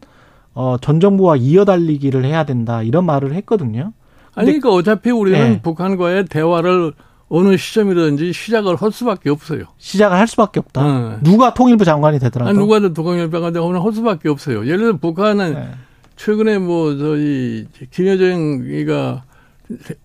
어, 0.53 0.75
전 0.81 0.99
정부와 0.99 1.37
이어달리기를 1.37 2.25
해야 2.25 2.43
된다 2.43 2.83
이런 2.83 3.05
말을 3.05 3.33
했거든요. 3.33 3.93
아니, 4.35 4.47
그러니까 4.47 4.71
어차피 4.71 5.09
우리는 5.09 5.39
네. 5.39 5.61
북한과의 5.61 6.25
대화를 6.25 6.91
어느 7.29 7.57
시점이든지 7.57 8.31
시작을 8.31 8.77
할 8.77 8.91
수밖에 8.91 9.29
없어요. 9.29 9.63
시작을 9.77 10.17
할 10.17 10.27
수밖에 10.27 10.59
없다. 10.59 10.83
네. 10.83 11.17
누가 11.23 11.53
통일부 11.53 11.83
장관이 11.83 12.19
되더라도. 12.19 12.49
아니, 12.49 12.57
누가 12.57 12.79
통일부 12.79 13.31
장관이 13.31 13.53
되면 13.53 13.81
할 13.81 13.93
수밖에 13.93 14.29
없어요. 14.29 14.65
예를 14.65 14.77
들어 14.77 14.97
북한은 14.97 15.53
네. 15.53 15.69
최근에 16.15 16.59
뭐 16.59 16.97
저희 16.97 17.67
김여정이가 17.91 19.23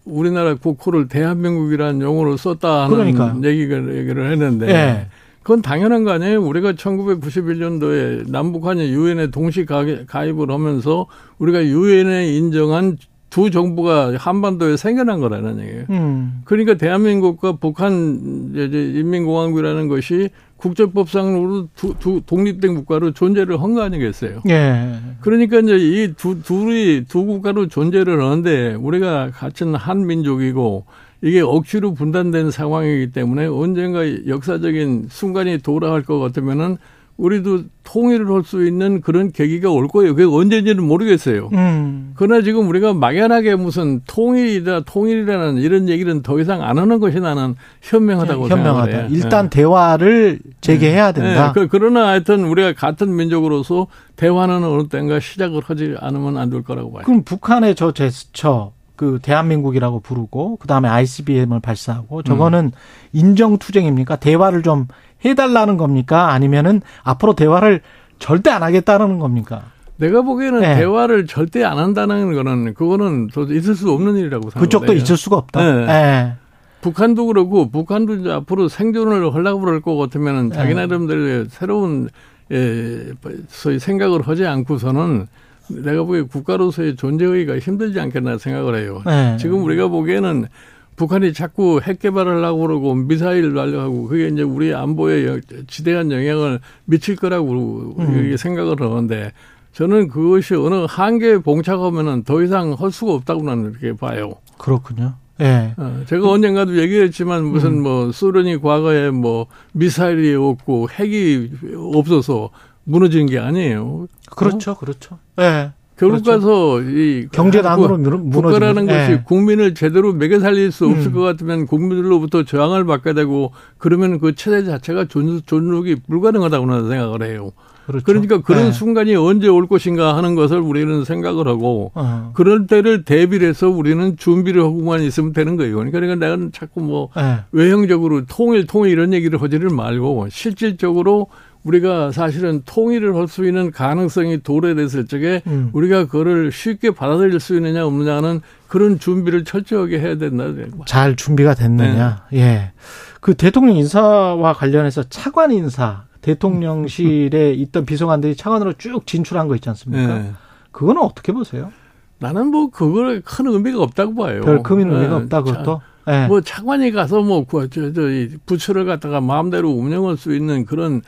우리나라 0.04 0.54
국호를 0.54 1.08
대한민국이라는 1.08 2.00
용어로 2.00 2.36
썼다 2.36 2.84
하는 2.84 2.96
그러니까. 2.96 3.36
얘기를 3.44 3.96
얘기를 3.96 4.30
했는데 4.32 4.66
네. 4.66 5.08
그건 5.42 5.62
당연한 5.62 6.04
거 6.04 6.10
아니에요? 6.10 6.42
우리가 6.42 6.72
1991년도에 6.72 8.30
남북한이 8.30 8.92
유엔에 8.92 9.30
동시 9.30 9.64
가입을 9.64 10.50
하면서 10.50 11.06
우리가 11.38 11.64
유엔에 11.64 12.32
인정한 12.36 12.96
두 13.32 13.50
정부가 13.50 14.14
한반도에 14.18 14.76
생겨난 14.76 15.18
거라는 15.20 15.58
얘기예요. 15.60 15.84
음. 15.88 16.42
그러니까 16.44 16.74
대한민국과 16.74 17.52
북한 17.52 18.52
인민공화국이라는 18.54 19.88
것이 19.88 20.28
국제법상으로 20.58 21.68
두, 21.74 21.94
두 21.98 22.20
독립된 22.26 22.74
국가로 22.74 23.12
존재를 23.12 23.60
한 23.62 23.72
거 23.72 23.80
아니겠어요? 23.82 24.42
예. 24.50 24.96
그러니까 25.22 25.60
이제 25.60 25.76
이 25.76 26.12
두 26.14 26.42
둘이 26.42 27.04
두 27.08 27.24
국가로 27.24 27.68
존재를 27.68 28.22
하는데 28.22 28.74
우리가 28.74 29.30
같은 29.30 29.74
한 29.74 30.06
민족이고 30.06 30.84
이게 31.22 31.40
억지로 31.40 31.94
분단된 31.94 32.50
상황이기 32.50 33.12
때문에 33.12 33.46
언젠가 33.46 34.00
역사적인 34.26 35.06
순간이 35.08 35.58
돌아갈 35.58 36.02
것 36.02 36.18
같으면은 36.18 36.76
우리도 37.18 37.64
통일을 37.84 38.26
할 38.28 38.42
수 38.44 38.66
있는 38.66 39.00
그런 39.00 39.30
계기가 39.30 39.70
올 39.70 39.86
거예요. 39.86 40.14
그게 40.14 40.24
언제인지는 40.24 40.82
모르겠어요. 40.82 41.50
음. 41.52 42.12
그러나 42.16 42.42
지금 42.42 42.68
우리가 42.68 42.94
막연하게 42.94 43.54
무슨 43.56 44.00
통일이다, 44.06 44.80
통일이라는 44.80 45.58
이런 45.58 45.88
얘기는 45.88 46.22
더 46.22 46.40
이상 46.40 46.62
안 46.62 46.78
하는 46.78 46.98
것이 47.00 47.20
나는 47.20 47.54
현명하다고 47.82 48.48
네, 48.48 48.54
현명하다. 48.54 48.90
생각해요. 48.90 49.14
일단 49.14 49.50
네. 49.50 49.50
대화를 49.50 50.38
재개해야 50.60 51.12
네. 51.12 51.20
된다. 51.20 51.52
네. 51.52 51.66
그러나 51.70 52.08
하여튼 52.08 52.44
우리가 52.46 52.72
같은 52.72 53.14
민족으로서 53.14 53.86
대화는 54.16 54.64
어느 54.64 54.88
때인가 54.88 55.20
시작을 55.20 55.62
하지 55.64 55.94
않으면 56.00 56.36
안 56.38 56.50
될 56.50 56.62
거라고 56.62 56.92
봐요. 56.92 57.02
그럼 57.04 57.22
북한의 57.24 57.74
저 57.74 57.92
제스처 57.92 58.72
그 58.96 59.18
대한민국이라고 59.22 60.00
부르고 60.00 60.56
그 60.56 60.66
다음에 60.68 60.88
ICBM을 60.88 61.60
발사하고 61.60 62.22
저거는 62.22 62.66
음. 62.66 62.70
인정 63.12 63.58
투쟁입니까? 63.58 64.16
대화를 64.16 64.62
좀 64.62 64.86
해달라는 65.24 65.76
겁니까? 65.76 66.32
아니면은 66.32 66.80
앞으로 67.02 67.34
대화를 67.34 67.80
절대 68.18 68.50
안 68.50 68.62
하겠다는 68.62 69.18
겁니까? 69.18 69.62
내가 69.96 70.22
보기에는 70.22 70.60
네. 70.60 70.76
대화를 70.76 71.26
절대 71.26 71.62
안 71.64 71.78
한다는 71.78 72.32
거는 72.32 72.74
그거는 72.74 73.28
있을 73.50 73.74
수 73.74 73.90
없는 73.92 74.16
일이라고 74.16 74.50
생각해요. 74.50 74.62
그쪽도 74.62 74.92
있을 74.94 75.16
수가 75.16 75.36
없다. 75.36 75.62
네. 75.62 75.86
네. 75.86 76.32
북한도 76.80 77.26
그렇고 77.26 77.70
북한도 77.70 78.14
이제 78.16 78.30
앞으로 78.30 78.68
생존을 78.68 79.32
하려고 79.32 79.60
그럴 79.60 79.80
것 79.80 79.96
같으면은 79.96 80.48
네. 80.48 80.56
자기 80.56 80.74
나름대로의 80.74 81.46
새로운 81.48 82.08
예, 82.50 83.12
소위 83.48 83.78
생각을 83.78 84.22
하지 84.22 84.46
않고서는 84.46 85.26
내가 85.68 86.02
보기에 86.02 86.22
국가로서의 86.22 86.96
존재의가 86.96 87.58
힘들지 87.58 88.00
않겠나 88.00 88.38
생각을 88.38 88.76
해요. 88.76 89.02
네. 89.06 89.36
지금 89.38 89.62
우리가 89.62 89.88
보기에는 89.88 90.46
북한이 90.96 91.32
자꾸 91.32 91.80
핵 91.82 91.98
개발하려고 91.98 92.60
그러고 92.60 92.94
미사일 92.94 93.54
날려하고 93.54 94.08
그게 94.08 94.28
이제 94.28 94.42
우리 94.42 94.74
안보에 94.74 95.40
지대한 95.66 96.10
영향을 96.10 96.60
미칠 96.84 97.16
거라고 97.16 97.94
음. 97.98 98.36
생각을 98.36 98.80
하는데 98.80 99.32
저는 99.72 100.08
그것이 100.08 100.54
어느 100.54 100.86
한계에 100.88 101.38
봉착하면은 101.38 102.24
더 102.24 102.42
이상 102.42 102.74
할 102.78 102.92
수가 102.92 103.14
없다고 103.14 103.42
나는 103.42 103.70
이렇게 103.70 103.96
봐요. 103.96 104.34
그렇군요. 104.58 105.14
예. 105.40 105.74
어, 105.76 106.02
제가 106.06 106.30
언젠가도 106.30 106.76
얘기했지만 106.78 107.44
무슨 107.44 107.78
음. 107.78 107.82
뭐 107.82 108.12
소련이 108.12 108.60
과거에 108.60 109.10
뭐 109.10 109.46
미사일이 109.72 110.34
없고 110.34 110.88
핵이 110.90 111.50
없어서 111.94 112.50
무너진 112.84 113.26
게 113.26 113.38
아니에요. 113.38 114.06
그렇죠, 114.30 114.72
어? 114.72 114.78
그렇죠. 114.78 115.18
예. 115.40 115.72
결국 116.02 116.24
그렇죠. 116.24 116.30
가서 116.32 116.80
이 116.82 117.28
경제난으로 117.30 117.96
무너지는 117.96 118.30
국가라는 118.32 118.86
것이 118.86 119.10
네. 119.10 119.22
국민을 119.24 119.74
제대로 119.74 120.12
먹여 120.12 120.40
살릴 120.40 120.72
수 120.72 120.86
없을 120.86 121.12
음. 121.12 121.12
것 121.12 121.20
같으면 121.20 121.66
국민들로부터 121.66 122.42
저항을 122.42 122.84
받게 122.86 123.12
되고 123.12 123.52
그러면 123.78 124.18
그 124.18 124.34
체제 124.34 124.64
자체가 124.64 125.04
존, 125.04 125.40
존속이 125.46 126.02
불가능하다고 126.08 126.66
는 126.66 126.88
생각을 126.88 127.22
해요. 127.22 127.52
그렇죠. 127.86 128.04
그러니까 128.04 128.40
그런 128.42 128.64
네. 128.64 128.72
순간이 128.72 129.14
언제 129.14 129.46
올 129.46 129.68
것인가 129.68 130.16
하는 130.16 130.34
것을 130.34 130.58
우리는 130.58 131.04
생각을 131.04 131.46
하고 131.46 131.92
어. 131.94 132.32
그럴 132.34 132.66
때를 132.66 133.04
대비를 133.04 133.48
해서 133.48 133.68
우리는 133.68 134.16
준비를 134.16 134.62
하고만 134.62 135.02
있으면 135.02 135.32
되는 135.32 135.56
거예요. 135.56 135.76
그러니까 135.76 136.16
내가 136.16 136.48
자꾸 136.52 136.80
뭐 136.80 137.10
네. 137.16 137.38
외형적으로 137.52 138.24
통일 138.26 138.66
통일 138.66 138.90
이런 138.90 139.12
얘기를 139.12 139.40
하지를 139.40 139.70
말고 139.70 140.28
실질적으로 140.30 141.28
우리가 141.64 142.10
사실은 142.12 142.62
통일을 142.64 143.14
할 143.14 143.28
수 143.28 143.44
있는 143.46 143.70
가능성이 143.70 144.42
도래됐을 144.42 145.06
적에 145.06 145.42
음. 145.46 145.70
우리가 145.72 146.06
그거를 146.06 146.50
쉽게 146.50 146.90
받아들일 146.90 147.38
수 147.40 147.54
있느냐 147.56 147.86
없느냐는 147.86 148.40
그런 148.66 148.98
준비를 148.98 149.44
철저하게 149.44 150.00
해야 150.00 150.16
된다. 150.16 150.44
잘 150.86 151.14
준비가 151.16 151.54
됐느냐. 151.54 152.24
네. 152.32 152.38
예. 152.40 152.72
그 153.20 153.34
대통령 153.34 153.76
인사와 153.76 154.54
관련해서 154.54 155.04
차관 155.04 155.52
인사 155.52 156.04
대통령실에 156.22 157.52
있던 157.54 157.86
비서관들이 157.86 158.36
차관으로 158.36 158.74
쭉 158.74 159.06
진출한 159.06 159.48
거 159.48 159.54
있지 159.54 159.68
않습니까? 159.68 160.18
네. 160.18 160.32
그거는 160.72 161.02
어떻게 161.02 161.32
보세요? 161.32 161.70
나는 162.18 162.48
뭐 162.48 162.70
그걸 162.70 163.20
큰 163.22 163.46
의미가 163.46 163.80
없다고 163.82 164.14
봐요. 164.14 164.40
별 164.42 164.62
큰 164.62 164.78
의미가 164.80 165.08
네. 165.08 165.14
없다 165.14 165.42
그것도. 165.42 165.80
네. 166.06 166.26
뭐 166.26 166.40
차관이 166.40 166.90
가서 166.90 167.22
뭐 167.22 167.44
저 167.46 167.68
저 167.68 168.10
부처를 168.46 168.84
갖다가 168.84 169.20
마음대로 169.20 169.70
운영할 169.70 170.16
수 170.16 170.34
있는 170.34 170.64
그런 170.64 171.02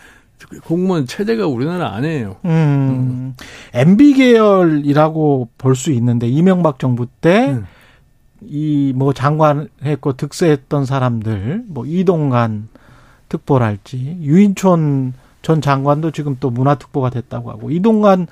공무원 0.64 1.06
체제가 1.06 1.46
우리나라 1.46 1.94
아니에요. 1.94 2.36
음. 2.44 2.50
음. 2.50 3.34
MB 3.72 4.14
계열이라고 4.14 5.48
볼 5.58 5.74
수 5.74 5.90
있는데 5.92 6.28
이명박 6.28 6.78
정부 6.78 7.06
때 7.06 7.58
이뭐 8.42 9.08
음. 9.08 9.14
장관 9.14 9.68
했고 9.82 10.12
득세했던 10.14 10.84
사람들 10.84 11.64
뭐 11.66 11.86
이동관 11.86 12.68
특보랄지 13.28 14.18
유인촌 14.20 15.14
전 15.42 15.60
장관도 15.60 16.10
지금 16.12 16.36
또 16.40 16.50
문화특보가 16.50 17.10
됐다고 17.10 17.50
하고 17.50 17.70
이동관 17.70 18.26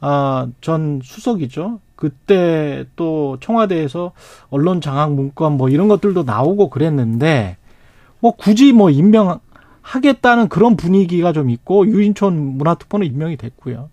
아, 0.00 0.46
전 0.60 1.00
수석이죠. 1.02 1.80
그때 1.96 2.84
또 2.94 3.36
청와대에서 3.40 4.12
언론 4.50 4.80
장악 4.80 5.14
문건 5.14 5.56
뭐 5.56 5.68
이런 5.68 5.88
것들도 5.88 6.22
나오고 6.22 6.70
그랬는데 6.70 7.56
뭐 8.20 8.32
굳이 8.36 8.72
뭐 8.72 8.90
임명 8.90 9.40
하겠다는 9.88 10.48
그런 10.48 10.76
분위기가 10.76 11.32
좀 11.32 11.48
있고 11.48 11.86
유인촌 11.86 12.58
문화특보는 12.58 13.06
임명이 13.06 13.38
됐고요. 13.38 13.88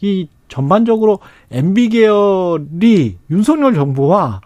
이 0.00 0.28
전반적으로 0.48 1.20
MB 1.52 1.88
계열이 1.90 3.18
윤석열 3.30 3.74
정부와 3.74 4.40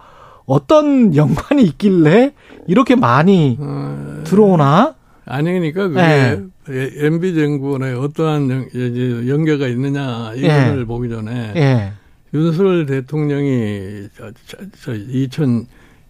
어떤 0.44 1.16
연관이 1.16 1.62
있길래 1.62 2.32
이렇게 2.66 2.96
많이 2.96 3.56
어... 3.58 4.22
들어오나? 4.24 4.94
아니 5.24 5.44
그러니까 5.52 5.88
그게 5.88 6.00
네. 6.68 6.90
MB 7.06 7.34
정부에 7.34 7.94
어떠한 7.94 8.50
연, 8.50 9.28
연계가 9.28 9.68
있느냐 9.68 10.32
이걸 10.34 10.78
네. 10.80 10.84
보기 10.84 11.08
전에 11.08 11.52
네. 11.54 11.92
윤석열 12.34 12.84
대통령이 12.84 14.08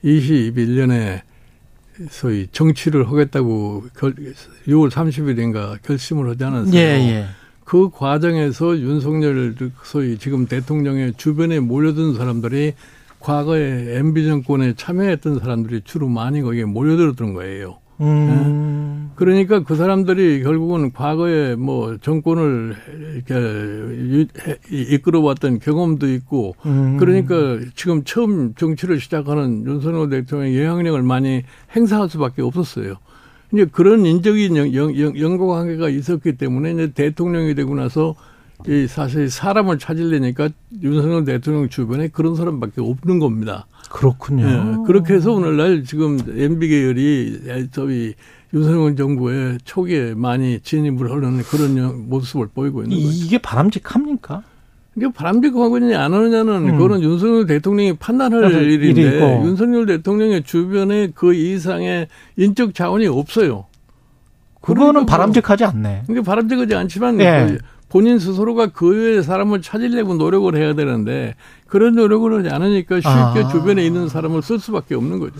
2021년에 0.02 1.20
소위 2.10 2.46
정치를 2.52 3.08
하겠다고 3.08 3.84
결, 3.96 4.14
6월 4.66 4.90
30일인가 4.90 5.82
결심을 5.82 6.30
하지 6.30 6.44
않았어요. 6.44 6.74
예, 6.74 6.78
예. 6.78 7.26
그 7.64 7.90
과정에서 7.90 8.78
윤석열 8.78 9.54
소위 9.84 10.18
지금 10.18 10.46
대통령의 10.46 11.14
주변에 11.16 11.60
몰려든 11.60 12.14
사람들이 12.14 12.74
과거에 13.20 13.98
MB 13.98 14.26
정권에 14.26 14.74
참여했던 14.74 15.40
사람들이 15.40 15.82
주로 15.84 16.08
많이 16.08 16.42
거기에 16.42 16.64
몰려들었던 16.64 17.34
거예요. 17.34 17.79
음. 18.00 19.06
네? 19.06 19.10
그러니까 19.16 19.62
그 19.62 19.74
사람들이 19.76 20.42
결국은 20.42 20.92
과거에 20.92 21.54
뭐 21.54 21.98
정권을 21.98 22.74
이렇게 23.14 24.58
이끌어왔던 24.70 25.58
경험도 25.58 26.10
있고 26.14 26.54
음. 26.64 26.96
그러니까 26.96 27.58
지금 27.74 28.02
처음 28.04 28.54
정치를 28.54 28.98
시작하는 28.98 29.66
윤석열 29.66 30.08
대통령의 30.08 30.64
영향력을 30.64 31.02
많이 31.02 31.42
행사할 31.76 32.08
수밖에 32.08 32.40
없었어요. 32.40 32.94
이제 33.52 33.66
그런 33.70 34.06
인적인 34.06 34.56
연, 34.56 34.74
연, 34.74 35.18
연관관계가 35.18 35.90
있었기 35.90 36.36
때문에 36.36 36.72
이제 36.72 36.92
대통령이 36.92 37.54
되고 37.54 37.74
나서 37.74 38.14
이 38.68 38.86
사실 38.86 39.30
사람을 39.30 39.78
찾으려니까 39.78 40.50
윤석열 40.82 41.24
대통령 41.24 41.68
주변에 41.68 42.08
그런 42.08 42.34
사람밖에 42.34 42.80
없는 42.80 43.18
겁니다. 43.18 43.66
그렇군요. 43.90 44.46
네, 44.46 44.76
그렇게 44.86 45.14
해서 45.14 45.32
오늘날 45.32 45.84
지금 45.84 46.18
MB 46.28 46.68
계열이 46.68 47.68
저희 47.72 48.14
윤석열 48.52 48.96
정부의 48.96 49.58
초기에 49.64 50.14
많이 50.14 50.60
진입을 50.60 51.10
하는 51.10 51.42
그런 51.42 52.08
모습을 52.08 52.48
보이고 52.54 52.82
있는 52.82 52.96
거죠. 52.96 53.08
이게 53.08 53.38
바람직합니까? 53.38 54.42
이게 54.96 55.10
바람직하느냐 55.12 56.02
안 56.02 56.12
하느냐는 56.12 56.68
음. 56.68 56.72
그거는 56.76 57.02
윤석열 57.02 57.46
대통령이 57.46 57.94
판단할 57.94 58.52
일인데 58.52 59.02
일이고. 59.02 59.46
윤석열 59.46 59.86
대통령의 59.86 60.42
주변에 60.42 61.12
그 61.14 61.32
이상의 61.32 62.08
인적 62.36 62.74
자원이 62.74 63.06
없어요. 63.06 63.66
그거는 64.60 65.06
바람직하지 65.06 65.64
않네. 65.64 66.02
이게 66.10 66.20
바람직하지 66.20 66.74
않지만 66.74 67.20
예. 67.20 67.58
본인 67.90 68.18
스스로가 68.18 68.68
그 68.68 68.88
외의 68.88 69.22
사람을 69.22 69.60
찾으려고 69.62 70.14
노력을 70.14 70.54
해야 70.56 70.74
되는데 70.74 71.34
그런 71.66 71.94
노력을 71.96 72.32
하지 72.38 72.48
않으니까 72.48 72.96
쉽게 72.96 73.08
아. 73.08 73.48
주변에 73.50 73.84
있는 73.84 74.08
사람을 74.08 74.40
쓸 74.42 74.58
수밖에 74.58 74.94
없는 74.94 75.18
거죠. 75.18 75.34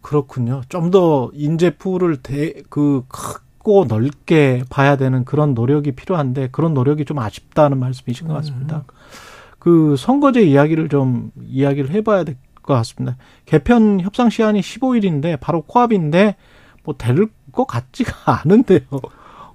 그렇군요. 0.00 0.62
좀 0.68 0.90
더 0.90 1.30
인재 1.34 1.70
풀을 1.76 2.16
대, 2.22 2.54
그 2.70 3.02
크고 3.08 3.84
넓게 3.88 4.62
봐야 4.70 4.96
되는 4.96 5.24
그런 5.24 5.52
노력이 5.54 5.92
필요한데 5.92 6.48
그런 6.52 6.72
노력이 6.74 7.04
좀 7.04 7.18
아쉽다는 7.18 7.78
말씀이신 7.78 8.28
것 8.28 8.34
같습니다. 8.34 8.84
음. 8.88 8.94
그 9.58 9.96
선거제 9.98 10.42
이야기를 10.42 10.88
좀 10.88 11.30
이야기를 11.46 11.90
해봐야 11.90 12.24
될 12.24 12.36
것 12.62 12.74
같습니다. 12.74 13.16
개편 13.44 14.00
협상 14.00 14.28
시한이 14.28 14.60
15일인데 14.60 15.38
바로 15.40 15.62
코앞인데 15.62 16.34
뭐 16.82 16.96
될 16.98 17.28
것 17.52 17.64
같지가 17.66 18.12
않은데요. 18.42 18.80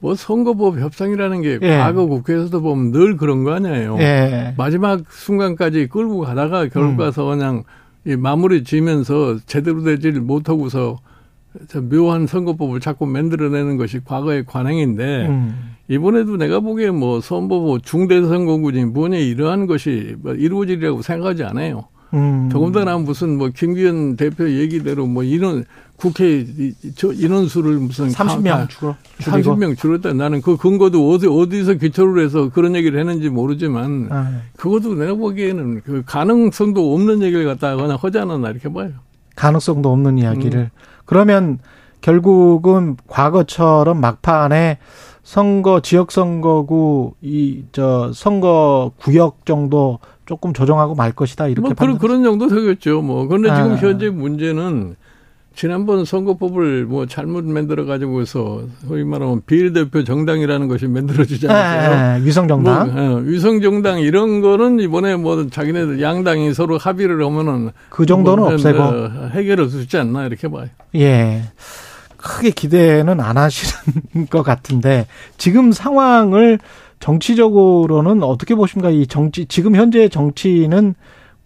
뭐 0.01 0.15
선거법 0.15 0.79
협상이라는 0.79 1.41
게 1.41 1.59
예. 1.61 1.77
과거 1.77 2.07
국회에서도 2.07 2.61
보면 2.61 2.91
늘 2.91 3.17
그런 3.17 3.43
거 3.43 3.53
아니에요. 3.53 3.97
예. 3.99 4.53
마지막 4.57 5.03
순간까지 5.09 5.87
끌고 5.87 6.21
가다가 6.21 6.67
결국 6.67 6.97
가서 6.97 7.31
음. 7.31 7.37
그냥 7.37 7.63
이 8.05 8.15
마무리 8.15 8.63
지면서 8.63 9.37
제대로 9.45 9.83
되질 9.83 10.19
못하고서 10.19 10.97
묘한 11.89 12.25
선거법을 12.25 12.79
자꾸 12.79 13.05
만들어내는 13.05 13.77
것이 13.77 13.99
과거의 14.03 14.45
관행인데 14.45 15.27
음. 15.27 15.75
이번에도 15.87 16.35
내가 16.35 16.61
보기에 16.61 16.89
뭐 16.89 17.21
선거법 17.21 17.83
중대선거구니 17.83 18.85
뭐냐 18.85 19.17
이러한 19.17 19.67
것이 19.67 20.15
뭐 20.19 20.33
이루어지리라고 20.33 21.03
생각하지 21.03 21.43
않아요. 21.43 21.83
음. 22.13 22.49
더군다나 22.51 22.97
무슨 22.97 23.37
뭐 23.37 23.49
김기현 23.49 24.15
대표 24.15 24.49
얘기대로 24.49 25.05
뭐 25.05 25.23
이런 25.23 25.63
국회 26.01 26.45
저 26.95 27.13
인원수를 27.13 27.77
무슨 27.77 28.07
30명 28.09 28.67
줄어 28.69 28.95
30명 29.19 29.77
줄었다. 29.77 30.13
나는 30.13 30.41
그 30.41 30.57
근거도 30.57 31.11
어디 31.11 31.27
어디서 31.27 31.75
기초를 31.75 32.23
해서 32.25 32.49
그런 32.49 32.75
얘기를 32.75 32.99
했는지 32.99 33.29
모르지만 33.29 34.07
아, 34.09 34.29
네. 34.31 34.37
그것도 34.57 34.95
내가 34.95 35.13
보기에는 35.13 35.81
그 35.81 36.01
가능성도 36.05 36.95
없는 36.95 37.21
얘기를 37.21 37.47
하지 37.47 37.65
않았나 38.17 38.49
이렇게 38.49 38.73
봐요. 38.73 38.89
가능성도 39.35 39.91
없는 39.91 40.17
이야기를. 40.17 40.59
음. 40.59 40.69
그러면 41.05 41.59
결국은 42.01 42.97
과거처럼 43.07 44.01
막판에 44.01 44.79
선거 45.23 45.81
지역 45.81 46.11
선거구 46.11 47.13
이 47.21 47.63
저 47.73 48.11
선거 48.13 48.91
구역 48.97 49.45
정도 49.45 49.99
조금 50.25 50.51
조정하고 50.51 50.95
말 50.95 51.11
것이다 51.11 51.47
이렇게 51.47 51.61
뭐 51.67 51.75
그런 51.75 51.97
그런 51.99 52.23
정도 52.23 52.47
되겠죠. 52.47 53.03
뭐 53.03 53.27
그런데 53.27 53.51
아. 53.51 53.55
지금 53.63 53.77
현재 53.77 54.09
문제는 54.09 54.95
지난번 55.53 56.05
선거법을 56.05 56.85
뭐 56.85 57.05
잘못 57.05 57.43
만들어 57.43 57.85
가지고서 57.85 58.63
소위 58.87 59.03
말하면 59.03 59.41
비례대표 59.45 60.03
정당이라는 60.03 60.67
것이 60.67 60.87
만들어지지 60.87 61.47
않았어요. 61.47 61.89
네, 61.89 62.19
네, 62.19 62.25
위성 62.25 62.47
정당. 62.47 62.93
뭐, 62.93 63.01
어, 63.01 63.15
위성 63.19 63.61
정당 63.61 63.99
이런 63.99 64.41
거는 64.41 64.79
이번에 64.79 65.17
뭐 65.17 65.47
자기네들 65.49 66.01
양당이 66.01 66.53
서로 66.53 66.77
합의를 66.77 67.23
하면은 67.23 67.71
그 67.89 68.05
정도는 68.05 68.43
뭐, 68.43 68.53
없애고 68.53 68.81
어, 68.81 69.29
해결할 69.33 69.69
수 69.69 69.81
있지 69.81 69.97
않나 69.97 70.25
이렇게 70.25 70.47
봐요. 70.47 70.67
예. 70.95 71.43
크게 72.17 72.51
기대는 72.51 73.19
안 73.19 73.37
하시는 73.37 74.27
것 74.29 74.43
같은데 74.43 75.07
지금 75.37 75.71
상황을 75.71 76.59
정치적으로는 76.99 78.23
어떻게 78.23 78.55
보십니까? 78.55 78.89
이 78.91 79.07
정치 79.07 79.47
지금 79.47 79.75
현재 79.75 80.07
정치는 80.07 80.95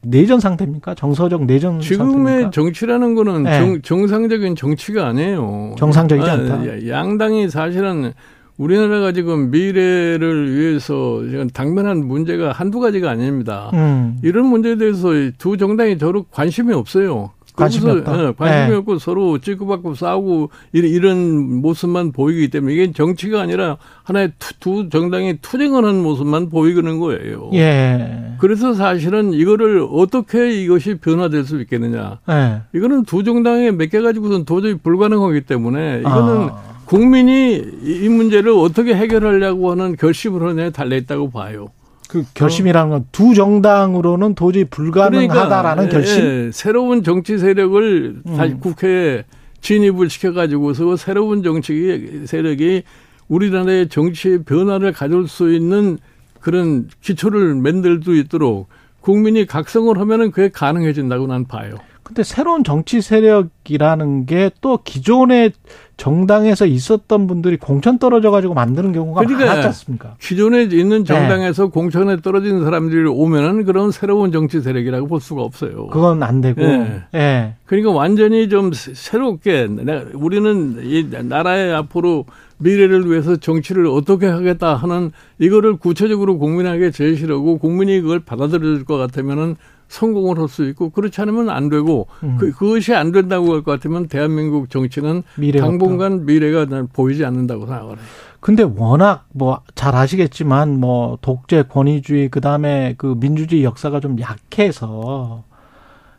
내전 0.05 0.39
상태입니까? 0.39 0.95
정서적 0.95 1.45
내전 1.45 1.79
지금의 1.79 2.13
상태입니까? 2.13 2.49
정치라는 2.51 3.15
거는 3.15 3.43
네. 3.43 3.59
정, 3.59 3.81
정상적인 3.81 4.55
정치가 4.55 5.07
아니에요. 5.07 5.75
정상적이지 5.77 6.29
아, 6.29 6.33
않다. 6.33 6.87
양당이 6.87 7.49
사실은 7.49 8.13
우리나라가 8.57 9.11
지금 9.11 9.51
미래를 9.51 10.55
위해서 10.55 11.21
지금 11.29 11.49
당면한 11.49 12.05
문제가 12.07 12.51
한두 12.51 12.79
가지가 12.79 13.09
아닙니다. 13.09 13.69
음. 13.73 14.17
이런 14.23 14.45
문제에 14.45 14.77
대해서 14.77 15.09
두 15.37 15.57
정당이 15.57 15.97
별로 15.97 16.23
관심이 16.31 16.73
없어요. 16.73 17.31
관심이 17.55 17.89
없다. 17.89 18.17
네, 18.17 18.33
관심이 18.37 18.69
네. 18.69 18.75
없고 18.75 18.99
서로 18.99 19.37
치고받고 19.39 19.95
싸우고 19.95 20.49
이런 20.73 21.61
모습만 21.61 22.11
보이기 22.11 22.49
때문에 22.49 22.73
이게 22.73 22.91
정치가 22.91 23.41
아니라 23.41 23.77
하나의 24.03 24.33
투, 24.39 24.53
두 24.59 24.89
정당이 24.89 25.37
투쟁하는 25.41 26.03
모습만 26.03 26.49
보이는 26.49 26.99
거예요. 26.99 27.49
예. 27.53 28.35
그래서 28.39 28.73
사실은 28.73 29.33
이거를 29.33 29.85
어떻게 29.89 30.61
이것이 30.61 30.95
변화될 30.95 31.45
수 31.45 31.61
있겠느냐. 31.61 32.19
예. 32.29 32.61
이거는 32.77 33.05
두 33.05 33.23
정당에 33.23 33.71
맡겨 33.71 34.01
가지고선 34.01 34.45
도저히 34.45 34.75
불가능하기 34.75 35.41
때문에 35.41 35.99
이거는 36.01 36.49
아. 36.49 36.75
국민이 36.85 37.61
이 37.83 38.09
문제를 38.09 38.51
어떻게 38.51 38.93
해결하려고 38.93 39.71
하는 39.71 39.95
결심으로 39.95 40.71
달려 40.71 40.95
있다고 40.95 41.31
봐요. 41.31 41.67
그 42.09 42.23
결심이라는 42.33 42.89
건 42.89 43.05
두 43.11 43.33
정당으로는 43.33 44.35
도저히 44.35 44.65
불가능하다라는 44.65 45.87
그러니까, 45.89 45.97
결심. 45.97 46.23
예, 46.25 46.51
새로운 46.51 47.03
정치 47.03 47.37
세력을 47.37 48.21
음. 48.25 48.37
다시 48.37 48.53
국회에 48.55 49.23
진입을 49.61 50.09
시켜가지고서 50.09 50.95
새로운 50.95 51.41
정치 51.43 52.23
세력이 52.25 52.83
우리나라의 53.27 53.89
정치의 53.89 54.43
변화를 54.43 54.91
가져올 54.93 55.27
수 55.27 55.51
있는 55.51 55.97
그런 56.39 56.87
기초를 57.01 57.55
만들 57.55 57.99
수 58.03 58.15
있도록 58.15 58.67
국민이 59.01 59.45
각성을 59.45 59.97
하면은 59.97 60.31
그게 60.31 60.49
가능해진다고 60.49 61.27
난 61.27 61.45
봐요. 61.45 61.75
근데 62.05 62.21
새로운 62.21 62.63
정치 62.63 63.01
세력이라는 63.01 64.25
게 64.27 64.51
또 64.61 64.79
기존의 64.83 65.51
정당에서 65.97 66.65
있었던 66.65 67.27
분들이 67.27 67.57
공천 67.57 67.99
떨어져 67.99 68.31
가지고 68.31 68.53
만드는 68.53 68.91
경우가 68.91 69.21
그러니까 69.21 69.45
많았지 69.45 69.67
않습니까? 69.67 70.15
기존에 70.19 70.63
있는 70.63 70.99
네. 70.99 71.03
정당에서 71.03 71.65
네. 71.65 71.69
공천에 71.69 72.17
떨어진 72.17 72.63
사람들이 72.63 73.07
오면은 73.07 73.63
그런 73.63 73.91
새로운 73.91 74.31
정치 74.31 74.61
세력이라고 74.61 75.07
볼 75.07 75.21
수가 75.21 75.41
없어요. 75.41 75.87
그건 75.87 76.21
안 76.23 76.41
되고. 76.41 76.61
네. 76.61 77.03
네. 77.11 77.55
그러니까 77.65 77.91
완전히 77.91 78.49
좀 78.49 78.71
새롭게 78.73 79.67
우리는 80.13 80.79
이 80.83 81.07
나라의 81.11 81.73
앞으로 81.73 82.25
미래를 82.57 83.09
위해서 83.09 83.35
정치를 83.35 83.87
어떻게 83.87 84.27
하겠다 84.27 84.75
하는 84.75 85.11
이거를 85.39 85.77
구체적으로 85.77 86.37
국민에게 86.37 86.91
제시하고 86.91 87.57
국민이 87.57 88.01
그걸 88.01 88.19
받아들일 88.19 88.83
것 88.85 88.97
같으면은 88.97 89.55
성공을 89.95 90.37
할 90.39 90.47
수 90.47 90.63
있고 90.69 90.89
그렇지 90.89 91.19
않으면 91.21 91.49
안 91.49 91.69
되고 91.69 92.07
음. 92.23 92.37
그, 92.37 92.51
그것이 92.51 92.93
안 92.93 93.11
된다고 93.11 93.53
할 93.53 93.63
것 93.63 93.71
같으면 93.71 94.07
대한민국 94.07 94.69
정치는 94.69 95.23
당분간 95.61 96.25
미래가 96.25 96.65
보이지 96.93 97.25
않는다고 97.25 97.65
생각을 97.65 97.97
해요. 97.97 98.05
근데 98.39 98.61
워낙 98.63 99.25
뭐 99.33 99.61
잘 99.73 99.95
아시겠지만 99.95 100.79
뭐 100.79 101.17
독재 101.21 101.63
권위주의 101.69 102.29
그다음에 102.29 102.93
그 102.97 103.15
민주주의 103.19 103.63
역사가 103.63 103.99
좀 103.99 104.19
약해서 104.19 105.43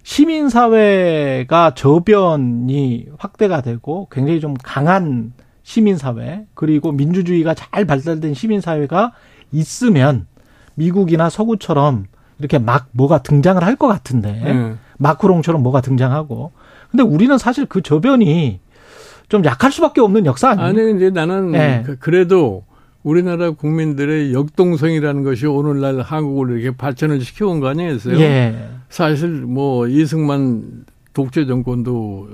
시민 0.02 0.48
사회가 0.48 1.74
저변이 1.74 3.06
확대가 3.18 3.60
되고 3.60 4.08
굉장히 4.10 4.40
좀 4.40 4.54
강한 4.62 5.32
시민 5.62 5.96
사회 5.98 6.46
그리고 6.54 6.92
민주주의가 6.92 7.54
잘 7.54 7.84
발달된 7.84 8.34
시민 8.34 8.60
사회가 8.60 9.12
있으면 9.52 10.26
미국이나 10.74 11.28
서구처럼 11.30 12.06
이렇게 12.38 12.58
막 12.58 12.88
뭐가 12.92 13.18
등장을 13.22 13.62
할 13.62 13.76
것 13.76 13.86
같은데 13.88 14.42
음. 14.46 14.78
마크롱처럼 14.98 15.62
뭐가 15.62 15.80
등장하고 15.80 16.52
근데 16.90 17.02
우리는 17.02 17.36
사실 17.38 17.66
그 17.66 17.82
저변이 17.82 18.60
좀 19.28 19.44
약할 19.44 19.72
수밖에 19.72 20.00
없는 20.00 20.24
역사 20.26 20.50
아니에요? 20.50 20.66
아니 20.68 20.96
이제 20.96 21.10
나는 21.10 21.50
네. 21.52 21.84
그래도 22.00 22.64
우리나라 23.02 23.50
국민들의 23.50 24.32
역동성이라는 24.32 25.22
것이 25.22 25.46
오늘날 25.46 26.00
한국을 26.00 26.58
이렇게 26.60 26.76
발전을 26.76 27.20
시켜온 27.20 27.60
거 27.60 27.68
아니겠어요? 27.68 28.18
예. 28.20 28.68
사실 28.88 29.28
뭐 29.28 29.86
이승만 29.86 30.84
독재 31.12 31.46
정권도 31.46 32.28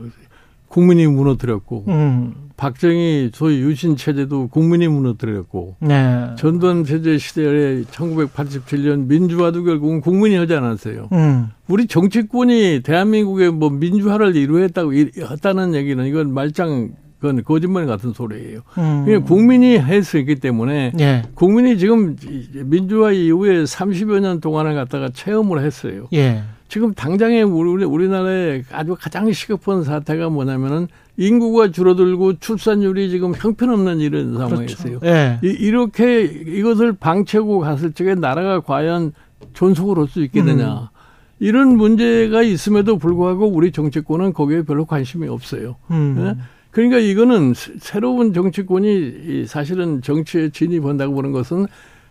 국민이 0.68 1.06
무너뜨렸고 1.06 1.84
음. 1.88 2.34
박정희 2.62 3.32
소위 3.34 3.58
유신 3.58 3.96
체제도 3.96 4.46
국민이 4.46 4.86
무너뜨렸고 4.86 5.74
네. 5.80 6.28
전두환 6.38 6.84
체제 6.84 7.18
시대에 7.18 7.82
1987년 7.82 9.08
민주화도 9.08 9.64
결국은 9.64 10.00
국민이 10.00 10.36
하지 10.36 10.54
않았어요. 10.54 11.08
음. 11.10 11.48
우리 11.66 11.88
정치권이 11.88 12.82
대한민국의 12.84 13.50
뭐 13.50 13.68
민주화를 13.68 14.36
이루었다고 14.36 14.94
했다는 14.94 15.74
얘기는 15.74 16.06
이건 16.06 16.32
말짱 16.32 16.90
그건 17.18 17.42
거짓말 17.42 17.86
같은 17.86 18.12
소리예요. 18.12 18.60
음. 18.78 19.04
그냥 19.06 19.24
국민이 19.24 19.76
했었기 19.80 20.36
때문에 20.36 20.92
예. 21.00 21.22
국민이 21.34 21.78
지금 21.78 22.16
민주화 22.64 23.10
이후에 23.10 23.64
30여 23.64 24.20
년 24.20 24.40
동안을 24.40 24.76
갖다가 24.76 25.08
체험을 25.08 25.64
했어요. 25.64 26.06
예. 26.12 26.44
지금 26.72 26.94
당장에 26.94 27.42
우리, 27.42 27.84
우리나라에 27.84 28.62
아주 28.72 28.96
가장 28.98 29.30
시급한 29.30 29.84
사태가 29.84 30.30
뭐냐면은 30.30 30.88
인구가 31.18 31.70
줄어들고 31.70 32.38
출산율이 32.38 33.10
지금 33.10 33.34
형편없는 33.36 34.00
이런 34.00 34.32
상황이었어요. 34.38 35.00
그렇죠. 35.00 35.06
예. 35.06 35.38
이, 35.42 35.70
렇게 35.70 36.22
이것을 36.22 36.94
방치하고 36.94 37.58
갔을 37.58 37.92
적에 37.92 38.14
나라가 38.14 38.60
과연 38.60 39.12
존속을 39.52 39.98
할 39.98 40.08
수 40.08 40.22
있겠느냐. 40.22 40.72
음. 40.72 40.86
이런 41.40 41.76
문제가 41.76 42.40
있음에도 42.40 42.96
불구하고 42.96 43.48
우리 43.48 43.70
정치권은 43.70 44.32
거기에 44.32 44.62
별로 44.62 44.86
관심이 44.86 45.28
없어요. 45.28 45.76
음. 45.90 46.16
예? 46.20 46.42
그러니까 46.70 47.00
이거는 47.00 47.52
새로운 47.80 48.32
정치권이 48.32 49.44
사실은 49.46 50.00
정치에 50.00 50.48
진입한다고 50.48 51.12
보는 51.12 51.32
것은 51.32 51.66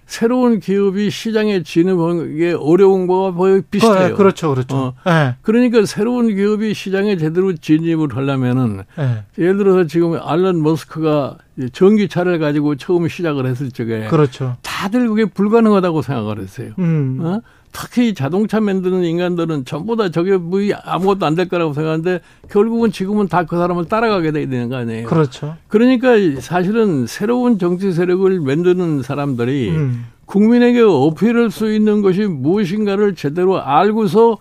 새로운 0.06 0.60
기업이 0.60 1.10
시장에 1.10 1.64
진입하기 1.64 2.56
어려운 2.60 3.08
거와 3.08 3.34
거의 3.34 3.62
비슷해요. 3.70 4.16
그렇죠, 4.16 4.50
그렇죠. 4.50 4.76
어. 4.76 4.94
네. 5.06 5.36
그러니까 5.42 5.86
새로운 5.86 6.36
기업이 6.36 6.74
시장에 6.74 7.16
제대로 7.16 7.54
진입을 7.56 8.16
하려면은 8.16 8.84
네. 8.98 9.24
예를 9.38 9.58
들어서 9.58 9.86
지금 9.86 10.20
알런 10.22 10.62
머스크가 10.62 11.38
전기차를 11.72 12.40
가지고 12.40 12.76
처음 12.76 13.08
시작을 13.08 13.46
했을 13.46 13.72
적에 13.72 14.08
그렇죠. 14.08 14.58
다들 14.62 15.08
그게 15.08 15.26
불가능하다고 15.26 16.02
생각을 16.02 16.40
했어요. 16.40 16.72
음. 16.80 17.20
어? 17.22 17.42
특히 17.72 18.14
자동차 18.14 18.60
만드는 18.60 19.04
인간들은 19.04 19.66
전부 19.66 19.96
다 19.96 20.10
저게 20.10 20.36
뭐 20.38 20.60
아무것도 20.84 21.26
안 21.26 21.36
될 21.36 21.48
거라고 21.48 21.74
생각하는데 21.74 22.20
결국은 22.50 22.92
지금은 22.92 23.28
다 23.28 23.46
그 23.46 23.58
사람을 23.58 23.86
따라가게 23.86 24.32
되는 24.32 24.70
거 24.70 24.76
아니에요. 24.78 25.08
그렇죠. 25.08 25.56
그러니까 25.68 26.10
사실은 26.42 27.08
새로운 27.08 27.58
정치 27.60 27.92
세력을 27.94 28.40
만드는 28.42 29.02
사람들이 29.04 29.70
음. 29.72 30.06
국민에게 30.26 30.82
어필할 30.82 31.50
수 31.52 31.72
있는 31.74 32.02
것이 32.02 32.22
무엇인가를 32.26 33.16
제대로 33.16 33.62
알고서 33.62 34.38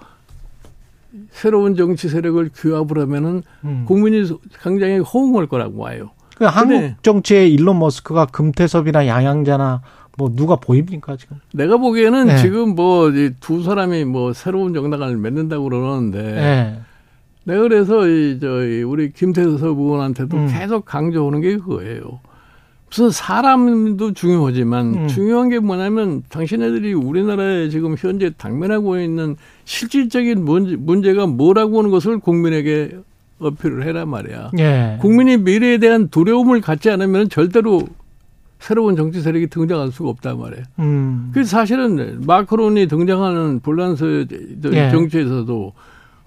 새로운 1.30 1.74
정치 1.76 2.08
세력을 2.08 2.50
규합을 2.54 2.98
하면은 3.00 3.42
음. 3.64 3.84
국민이 3.86 4.28
굉장히 4.62 4.98
호응할 4.98 5.46
거라고 5.46 5.82
봐요. 5.82 6.10
그 6.36 6.44
한국 6.44 7.02
정치의 7.02 7.52
일론 7.52 7.78
머스크가 7.80 8.26
금태섭이나 8.26 9.06
양양자나 9.06 9.82
뭐 10.20 10.30
누가 10.36 10.56
보입니까 10.56 11.16
지금? 11.16 11.38
내가 11.54 11.78
보기에는 11.78 12.26
네. 12.26 12.36
지금 12.36 12.74
뭐 12.74 13.10
두 13.40 13.62
사람이 13.62 14.04
뭐 14.04 14.34
새로운 14.34 14.74
정당을 14.74 15.16
맺는다고 15.16 15.64
그러는데 15.64 16.22
네. 16.22 16.80
내가 17.44 17.62
그래서 17.62 18.06
이저 18.06 18.48
우리 18.86 19.12
김태섭 19.12 19.78
의원한테도 19.78 20.36
음. 20.36 20.48
계속 20.52 20.84
강조하는 20.84 21.40
게 21.40 21.56
그거예요. 21.56 22.20
무슨 22.90 23.10
사람도 23.10 24.12
중요하지만 24.12 24.94
음. 24.94 25.08
중요한 25.08 25.48
게 25.48 25.58
뭐냐면 25.58 26.22
당신네들이 26.28 26.92
우리나라에 26.92 27.70
지금 27.70 27.94
현재 27.96 28.30
당면하고 28.36 28.98
있는 28.98 29.36
실질적인 29.64 30.44
문제, 30.44 31.14
가 31.14 31.26
뭐라고 31.26 31.78
하는 31.78 31.90
것을 31.90 32.18
국민에게 32.18 32.98
어필을 33.38 33.86
해라 33.86 34.04
말이야. 34.04 34.50
예. 34.58 34.98
국민이 35.00 35.38
미래에 35.38 35.78
대한 35.78 36.08
두려움을 36.08 36.60
갖지 36.60 36.90
않으면 36.90 37.30
절대로 37.30 37.88
새로운 38.60 38.94
정치 38.94 39.20
세력이 39.22 39.48
등장할 39.48 39.90
수가 39.90 40.10
없단 40.10 40.38
말이에요. 40.38 40.64
음. 40.78 41.30
그래서 41.32 41.50
사실은 41.50 42.20
마크론이 42.26 42.86
등장하는 42.86 43.60
불란서 43.60 44.06
예. 44.72 44.90
정치에서도 44.90 45.72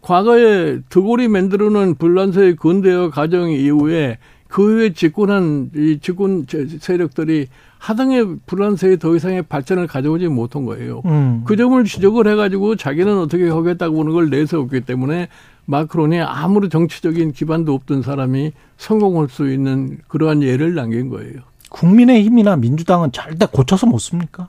과거에 0.01 0.79
드골이 0.89 1.29
만들어놓은 1.29 1.95
불란서의 1.95 2.57
근대화 2.57 3.09
과정 3.09 3.49
이후에 3.49 4.17
그 4.49 4.75
후에 4.75 4.93
집권한 4.93 5.71
이 5.75 5.99
집권 6.01 6.45
세력들이 6.79 7.47
하등의 7.77 8.37
불란서에 8.45 8.97
더 8.97 9.15
이상의 9.15 9.43
발전을 9.43 9.87
가져오지 9.87 10.27
못한 10.27 10.65
거예요. 10.65 11.01
음. 11.05 11.43
그 11.45 11.55
점을 11.55 11.81
지적을 11.83 12.27
해가지고 12.27 12.75
자기는 12.75 13.17
어떻게 13.17 13.49
하겠다고 13.49 13.99
하는 13.99 14.11
걸 14.11 14.29
내세웠기 14.29 14.81
때문에 14.81 15.27
마크론이 15.65 16.19
아무리 16.19 16.69
정치적인 16.69 17.31
기반도 17.31 17.73
없던 17.73 18.01
사람이 18.01 18.51
성공할 18.77 19.29
수 19.29 19.51
있는 19.51 19.99
그러한 20.07 20.43
예를 20.43 20.75
남긴 20.75 21.09
거예요. 21.09 21.41
국민의힘이나 21.73 22.55
민주당은 22.55 23.11
절대 23.11 23.45
고쳐서 23.45 23.87
못 23.87 23.97
씁니까? 23.97 24.47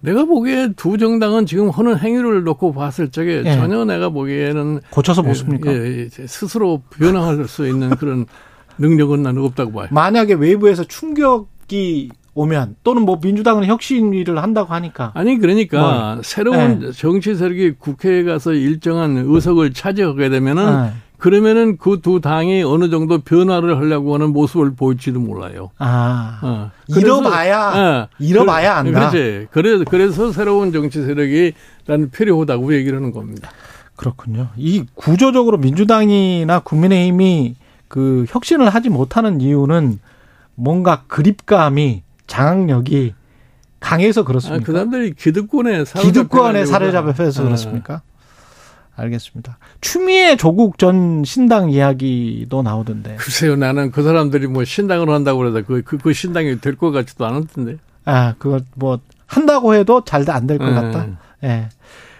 내가 0.00 0.24
보기에 0.24 0.72
두 0.76 0.98
정당은 0.98 1.46
지금 1.46 1.70
하는 1.70 1.98
행위를 1.98 2.44
놓고 2.44 2.72
봤을 2.74 3.10
적에 3.10 3.42
예. 3.44 3.54
전혀 3.56 3.84
내가 3.84 4.10
보기에는 4.10 4.80
고쳐서 4.90 5.22
못 5.22 5.34
씁니까? 5.34 5.72
예, 5.72 6.02
예, 6.02 6.08
스스로 6.08 6.82
변화할 6.90 7.46
수 7.48 7.66
있는 7.66 7.90
그런 7.90 8.26
능력은 8.78 9.22
나는 9.22 9.42
없다고 9.42 9.72
봐요. 9.72 9.88
만약에 9.90 10.34
외부에서 10.34 10.84
충격이 10.84 12.10
오면 12.34 12.76
또는 12.84 13.02
뭐 13.02 13.18
민주당은 13.22 13.64
혁신위를 13.66 14.42
한다고 14.42 14.74
하니까 14.74 15.12
아니 15.14 15.38
그러니까 15.38 16.14
뭐. 16.14 16.22
새로운 16.22 16.80
네. 16.80 16.92
정치 16.92 17.34
세력이 17.34 17.74
국회에 17.78 18.24
가서 18.24 18.52
일정한 18.52 19.16
의석을 19.16 19.72
차지하게 19.72 20.28
되면은 20.30 20.82
네. 20.82 20.92
그러면은 21.24 21.78
그 21.78 22.02
두 22.02 22.20
당이 22.20 22.64
어느 22.64 22.90
정도 22.90 23.16
변화를 23.16 23.78
하려고 23.78 24.12
하는 24.12 24.34
모습을 24.34 24.74
보일지도 24.74 25.20
몰라요. 25.20 25.70
아. 25.78 26.38
어. 26.42 26.70
잃어봐야, 26.88 28.08
네. 28.18 28.26
잃어봐야 28.26 28.76
안다. 28.76 29.08
그렇지. 29.08 29.46
그래서, 29.50 29.84
그래서 29.88 30.32
새로운 30.32 30.70
정치 30.70 31.02
세력이 31.02 31.54
나는 31.86 32.10
필요하다고 32.10 32.74
얘기를 32.74 32.98
하는 32.98 33.10
겁니다. 33.10 33.48
그렇군요. 33.96 34.48
이 34.58 34.84
구조적으로 34.94 35.56
민주당이나 35.56 36.58
국민의힘이 36.58 37.54
그 37.88 38.26
혁신을 38.28 38.68
하지 38.68 38.90
못하는 38.90 39.40
이유는 39.40 40.00
뭔가 40.56 41.04
그립감이 41.06 42.02
장악력이 42.26 43.14
강해서 43.80 44.24
그렇습니까? 44.24 44.62
아, 44.62 44.66
그 44.66 44.72
사람들이 44.72 45.14
기득권에 45.14 45.84
기득권에 45.84 46.66
사로잡혀서 46.66 47.40
아. 47.40 47.44
그렇습니까? 47.46 48.02
알겠습니다. 48.96 49.58
추미애 49.80 50.36
조국 50.36 50.78
전 50.78 51.24
신당 51.24 51.70
이야기도 51.70 52.62
나오던데. 52.62 53.16
글쎄요, 53.16 53.56
나는 53.56 53.90
그 53.90 54.02
사람들이 54.02 54.46
뭐 54.46 54.64
신당을 54.64 55.08
한다고 55.10 55.38
그러다 55.38 55.62
그, 55.62 55.82
그, 55.82 55.98
그 55.98 56.12
신당이 56.12 56.60
될 56.60 56.76
것 56.76 56.90
같지도 56.90 57.26
않았던데. 57.26 57.76
아, 58.04 58.34
그거 58.38 58.60
뭐 58.74 59.00
한다고 59.26 59.74
해도 59.74 60.04
잘 60.04 60.28
안 60.30 60.46
될것 60.46 60.68
네. 60.68 60.74
같다. 60.74 61.06
예. 61.42 61.46
네. 61.46 61.68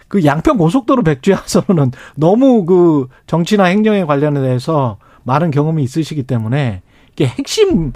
그 0.08 0.24
양평 0.24 0.58
고속도로 0.58 1.02
백지화선은 1.02 1.92
너무 2.16 2.64
그 2.66 3.08
정치나 3.26 3.64
행정에 3.64 4.04
관련해서 4.04 4.98
많은 5.24 5.50
경험이 5.50 5.82
있으시기 5.82 6.24
때문에 6.24 6.82
이게 7.12 7.26
핵심 7.26 7.92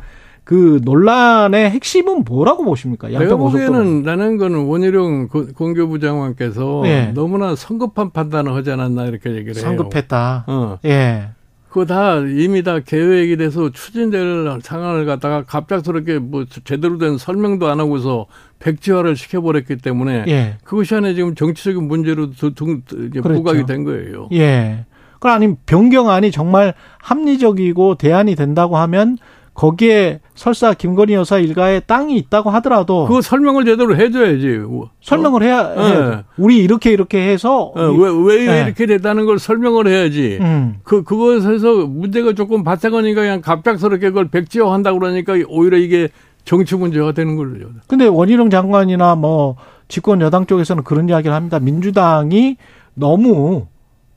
그 0.49 0.81
논란의 0.83 1.69
핵심은 1.69 2.25
뭐라고 2.25 2.65
보십니까? 2.65 3.09
내가 3.09 3.37
보기에는 3.37 4.03
나는 4.03 4.39
거는 4.39 4.65
원희룡 4.65 5.29
공교부 5.29 6.01
장관께서 6.01 6.85
예. 6.87 7.13
너무나 7.15 7.55
성급한 7.55 8.13
판단을 8.13 8.55
하지 8.55 8.71
않았나 8.71 9.05
이렇게 9.05 9.29
얘기를 9.29 9.57
해요. 9.57 9.63
성급했다. 9.63 10.45
어. 10.47 10.79
예. 10.87 11.29
그거 11.69 11.85
다 11.85 12.17
이미 12.21 12.63
다 12.63 12.81
계획이 12.81 13.37
돼서 13.37 13.69
추진될 13.71 14.61
상황을 14.63 15.05
갖다가 15.05 15.45
갑작스럽게 15.45 16.19
뭐 16.19 16.47
제대로 16.65 16.97
된 16.97 17.19
설명도 17.19 17.69
안 17.69 17.79
하고서 17.79 18.25
백지화를 18.59 19.17
시켜버렸기 19.17 19.77
때문에 19.77 20.25
예. 20.29 20.57
그것이 20.65 20.95
안에 20.95 21.13
지금 21.13 21.35
정치적인 21.35 21.87
문제로 21.87 22.31
등, 22.31 22.81
그렇죠. 22.87 23.23
부각이 23.23 23.67
된 23.67 23.85
거예요. 23.85 24.31
예. 24.33 24.87
그럼 25.19 25.37
아니 25.37 25.55
변경안이 25.67 26.31
정말 26.31 26.73
합리적이고 27.03 27.97
대안이 27.97 28.35
된다고 28.35 28.79
하면 28.79 29.19
거기에 29.59 30.21
설사 30.37 30.73
김건희 30.73 31.15
여사 31.15 31.39
일가에 31.39 31.81
땅이 31.81 32.17
있다고 32.17 32.49
하더라도 32.51 33.07
그 33.07 33.21
설명을 33.21 33.65
제대로 33.65 33.97
해줘야지. 33.97 34.61
설명을 35.03 35.43
해야 35.43 35.63
어? 35.63 35.83
해. 35.83 36.25
우리 36.37 36.59
이렇게 36.59 36.93
이렇게 36.93 37.29
해서 37.29 37.73
어, 37.75 37.91
왜왜 37.91 38.47
네. 38.47 38.63
이렇게 38.67 38.87
됐다는 38.87 39.27
걸 39.27 39.41
설명을 39.41 39.89
해야지. 39.89 40.39
음. 40.41 40.77
그 40.85 41.03
그것에서 41.03 41.89
문제가 41.89 42.35
조금 42.35 42.63
발생하니까 42.63 43.21
그냥 43.21 43.41
갑작스럽게 43.41 44.11
그걸 44.11 44.29
백지화 44.29 44.73
한다고 44.73 45.01
그러니까 45.01 45.35
오히려 45.49 45.77
이게 45.77 46.09
정치 46.45 46.77
문제가 46.77 47.11
되는 47.11 47.35
걸로. 47.35 47.57
근데 47.89 48.07
원희룡 48.07 48.51
장관이나 48.51 49.17
뭐 49.17 49.57
집권 49.89 50.21
여당 50.21 50.47
쪽에서는 50.47 50.85
그런 50.85 51.09
이야기를 51.09 51.35
합니다. 51.35 51.59
민주당이 51.59 52.59
너무 52.95 53.67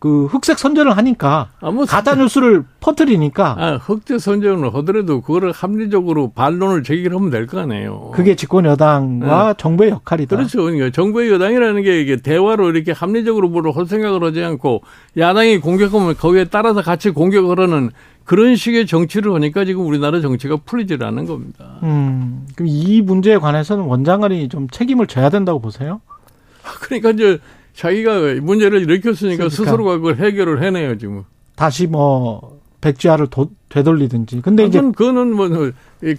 그 0.01 0.25
흑색 0.25 0.57
선전을 0.57 0.97
하니까 0.97 1.49
아, 1.59 1.69
뭐 1.69 1.85
가짜 1.85 2.15
뉴스를 2.15 2.63
퍼뜨리니까 2.79 3.55
아, 3.59 3.75
흑색 3.77 4.19
선전을 4.19 4.73
하더라도 4.73 5.21
그거를 5.21 5.51
합리적으로 5.51 6.31
반론을 6.31 6.81
제기하면 6.81 7.29
될 7.29 7.45
거 7.45 7.59
아니에요. 7.59 8.09
그게 8.11 8.35
집권 8.35 8.65
여당과 8.65 9.47
네. 9.49 9.53
정부의 9.59 9.91
역할이다. 9.91 10.35
그렇죠. 10.35 10.63
그러니까 10.63 10.89
정부의 10.89 11.29
여당이라는 11.31 11.83
게 11.83 12.01
이게 12.01 12.15
대화로 12.15 12.71
이렇게 12.71 12.91
합리적으로 12.93 13.47
뭐할 13.49 13.85
생각을 13.85 14.23
하지 14.23 14.43
않고 14.43 14.81
야당이 15.17 15.59
공격하면 15.59 16.15
거기에 16.17 16.45
따라서 16.45 16.81
같이 16.81 17.11
공격을 17.11 17.59
하는 17.59 17.91
그런 18.23 18.55
식의 18.55 18.87
정치를 18.87 19.31
하니까 19.35 19.65
지금 19.65 19.85
우리나라 19.85 20.19
정치가 20.19 20.55
풀리질 20.65 21.03
않는 21.03 21.27
겁니다. 21.27 21.77
음, 21.83 22.47
그럼 22.55 22.67
이 22.71 23.01
문제에 23.01 23.37
관해서는 23.37 23.83
원장관이 23.83 24.49
좀 24.49 24.67
책임을 24.67 25.05
져야 25.05 25.29
된다고 25.29 25.61
보세요? 25.61 26.01
그러니까 26.81 27.11
이제 27.11 27.39
자기가 27.73 28.35
문제를 28.41 28.81
일으켰으니까 28.81 29.37
그러니까. 29.37 29.49
스스로가 29.49 29.97
그걸 29.97 30.17
해결을 30.17 30.63
해내야지 30.63 31.07
뭐. 31.07 31.25
다시 31.55 31.87
뭐 31.87 32.59
백지화를 32.81 33.27
도, 33.27 33.51
되돌리든지. 33.69 34.41
근데 34.41 34.63
아, 34.63 34.65
이제 34.65 34.81
그거는 34.81 35.33
뭐 35.35 35.47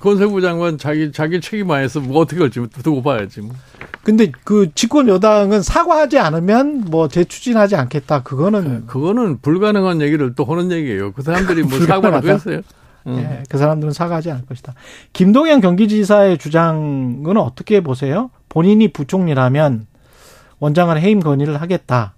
건설부 0.00 0.40
장관 0.40 0.78
자기 0.78 1.12
자기 1.12 1.40
책임 1.40 1.70
안에서 1.70 2.00
뭐 2.00 2.20
어떻게 2.20 2.40
할지 2.40 2.60
두고 2.82 3.02
봐야지 3.02 3.40
뭐. 3.40 3.54
근데 4.02 4.32
그 4.44 4.70
집권 4.74 5.08
여당은 5.08 5.62
사과하지 5.62 6.18
않으면 6.18 6.86
뭐 6.90 7.08
재추진하지 7.08 7.76
않겠다. 7.76 8.22
그거는 8.22 8.64
네, 8.64 8.80
그거는 8.86 9.38
불가능한 9.40 10.00
얘기를 10.00 10.34
또 10.34 10.44
하는 10.44 10.72
얘기예요. 10.72 11.12
그 11.12 11.22
사람들이 11.22 11.62
뭐 11.62 11.78
사과를 11.86 12.16
하겠어요? 12.18 12.62
응. 13.08 13.16
네, 13.16 13.42
그 13.48 13.58
사람들은 13.58 13.92
사과하지 13.92 14.30
않을 14.30 14.46
것이다. 14.46 14.74
김동연 15.12 15.60
경기지사의 15.60 16.38
주장은 16.38 17.36
어떻게 17.36 17.80
보세요? 17.80 18.30
본인이 18.48 18.88
부총리라면 18.88 19.86
원장관 20.62 20.98
해임 20.98 21.18
건의를 21.18 21.60
하겠다. 21.60 22.14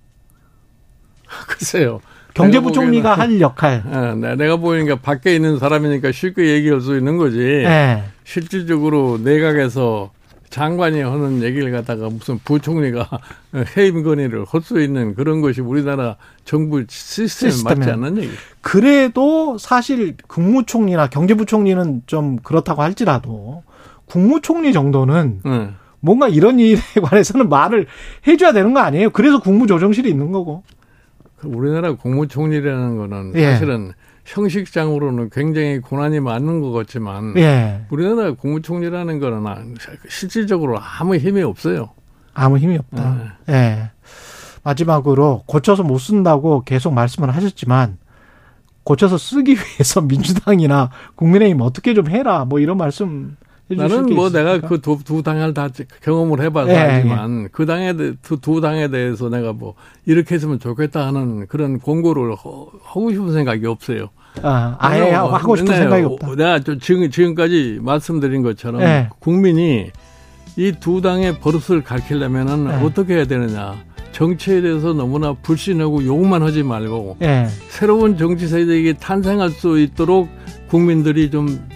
글쎄요. 1.49 2.01
경제부총리가 2.35 3.15
할 3.15 3.41
역할. 3.41 3.83
네, 4.21 4.37
내가 4.37 4.57
보니까 4.57 4.97
밖에 4.97 5.35
있는 5.35 5.59
사람이니까 5.59 6.13
쉽게 6.13 6.49
얘기할 6.49 6.83
수 6.83 6.95
있는 6.99 7.17
거지. 7.17 7.39
네. 7.39 8.05
실질적으로 8.25 9.19
내각에서 9.23 10.11
장관이 10.51 11.01
하는 11.01 11.43
얘기를 11.43 11.73
갖다가 11.73 12.11
무슨 12.11 12.39
부총리가 12.45 13.09
해임 13.79 14.03
건의를 14.03 14.45
할 14.47 14.61
수 14.61 14.79
있는 14.79 15.15
그런 15.15 15.41
것이 15.41 15.63
우리나라 15.63 16.17
정부 16.45 16.85
시스템에 16.87 17.51
시스템에. 17.51 17.79
맞지 17.79 17.91
않는 17.93 18.19
얘기. 18.19 18.31
그래도 18.61 19.57
사실 19.57 20.17
국무총리나 20.27 21.07
경제부총리는 21.07 22.03
좀 22.07 22.37
그렇다고 22.37 22.83
할지라도 22.83 23.63
국무총리 24.05 24.73
정도는 24.75 25.41
네. 25.45 25.71
뭔가 26.05 26.29
이런 26.29 26.59
일에 26.59 26.79
관해서는 27.03 27.49
말을 27.49 27.87
해줘야 28.27 28.53
되는 28.53 28.75
거 28.75 28.81
아니에요? 28.81 29.11
그래서 29.11 29.41
국무조정실이 29.41 30.11
있는 30.11 30.33
거고. 30.33 30.63
그 31.37 31.49
우리나라 31.49 31.95
국무총리라는 31.95 32.99
거는 32.99 33.33
예. 33.37 33.53
사실은 33.53 33.93
형식상으로는 34.27 35.31
굉장히 35.31 35.79
고난이 35.81 36.21
많은 36.21 36.61
것 36.61 36.73
같지만 36.73 37.35
예. 37.39 37.87
우리나라 37.91 38.33
국무총리라는 38.33 39.19
거는 39.19 39.77
실질적으로 40.09 40.79
아무 40.79 41.17
힘이 41.17 41.43
없어요. 41.43 41.91
아무 42.35 42.59
힘이 42.59 42.77
없다. 42.79 43.37
예. 43.49 43.55
예. 43.55 43.91
마지막으로 44.63 45.43
고쳐서 45.47 45.83
못 45.83 45.99
쓴다고 45.99 46.63
계속 46.65 46.93
말씀을 46.93 47.35
하셨지만 47.35 47.99
고쳐서 48.83 49.17
쓰기 49.17 49.53
위해서 49.53 50.01
민주당이나 50.03 50.91
국민의힘 51.15 51.63
어떻게 51.63 51.95
좀 51.95 52.09
해라 52.11 52.45
뭐 52.45 52.61
이런 52.61 52.77
말씀 52.77 53.37
나는 53.69 54.15
뭐 54.15 54.31
내가 54.31 54.61
그 54.61 54.79
두 54.81 54.99
두 55.05 55.23
당을 55.23 55.55
다 55.55 55.69
경험을 56.03 56.41
해봐서 56.43 56.71
예, 56.71 56.77
알지만 56.77 57.45
예. 57.45 57.49
그 57.51 57.65
당에 57.67 57.95
두, 58.23 58.39
두 58.41 58.61
당에 58.61 58.89
대해서 58.89 59.29
내가 59.31 59.53
뭐 59.53 59.75
이렇게 60.05 60.35
했으면 60.35 60.59
좋겠다 60.59 61.07
하는 61.07 61.47
그런 61.47 61.79
공고를 61.79 62.33
하고 62.35 63.11
싶은 63.11 63.33
생각이 63.33 63.67
없어요. 63.67 64.09
아, 64.43 64.77
아예 64.79 65.11
하고 65.13 65.57
싶은 65.57 65.75
생각이 65.75 66.05
없다. 66.05 66.35
내가 66.37 66.61
지금 66.81 67.11
지금까지 67.11 67.79
말씀드린 67.81 68.43
것처럼 68.43 68.83
예. 68.83 69.09
국민이 69.19 69.91
이 70.57 70.73
두 70.79 71.01
당의 71.01 71.41
버릇을 71.41 71.83
가르치려면은 71.83 72.69
예. 72.71 72.85
어떻게 72.85 73.15
해야 73.15 73.25
되느냐. 73.27 73.77
정치에 74.13 74.61
대해서 74.61 74.93
너무나 74.93 75.33
불신하고 75.33 76.05
욕만 76.05 76.43
하지 76.43 76.63
말고 76.63 77.17
예. 77.23 77.47
새로운 77.71 78.17
정치 78.17 78.47
세력이 78.47 78.95
탄생할 79.01 79.51
수 79.51 79.79
있도록 79.81 80.29
국민들이 80.69 81.31
좀 81.31 81.67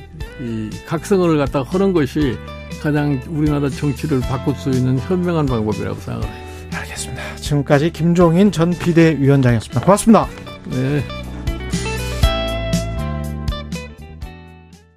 이 0.41 0.71
각성을 0.87 1.37
갖다 1.39 1.63
하는 1.63 1.93
것이 1.93 2.37
가장 2.83 3.21
우리나라 3.29 3.69
정치를 3.69 4.21
바꿀 4.21 4.55
수 4.55 4.71
있는 4.71 4.99
현명한 4.99 5.47
방법이라고 5.47 5.99
생각합니다. 6.01 6.79
알겠습니다. 6.79 7.37
지금까지 7.37 7.91
김종인 7.91 8.53
전 8.53 8.71
비대위원장이었습니다. 8.71 9.81
고맙습니다. 9.81 10.29
네. 10.71 11.28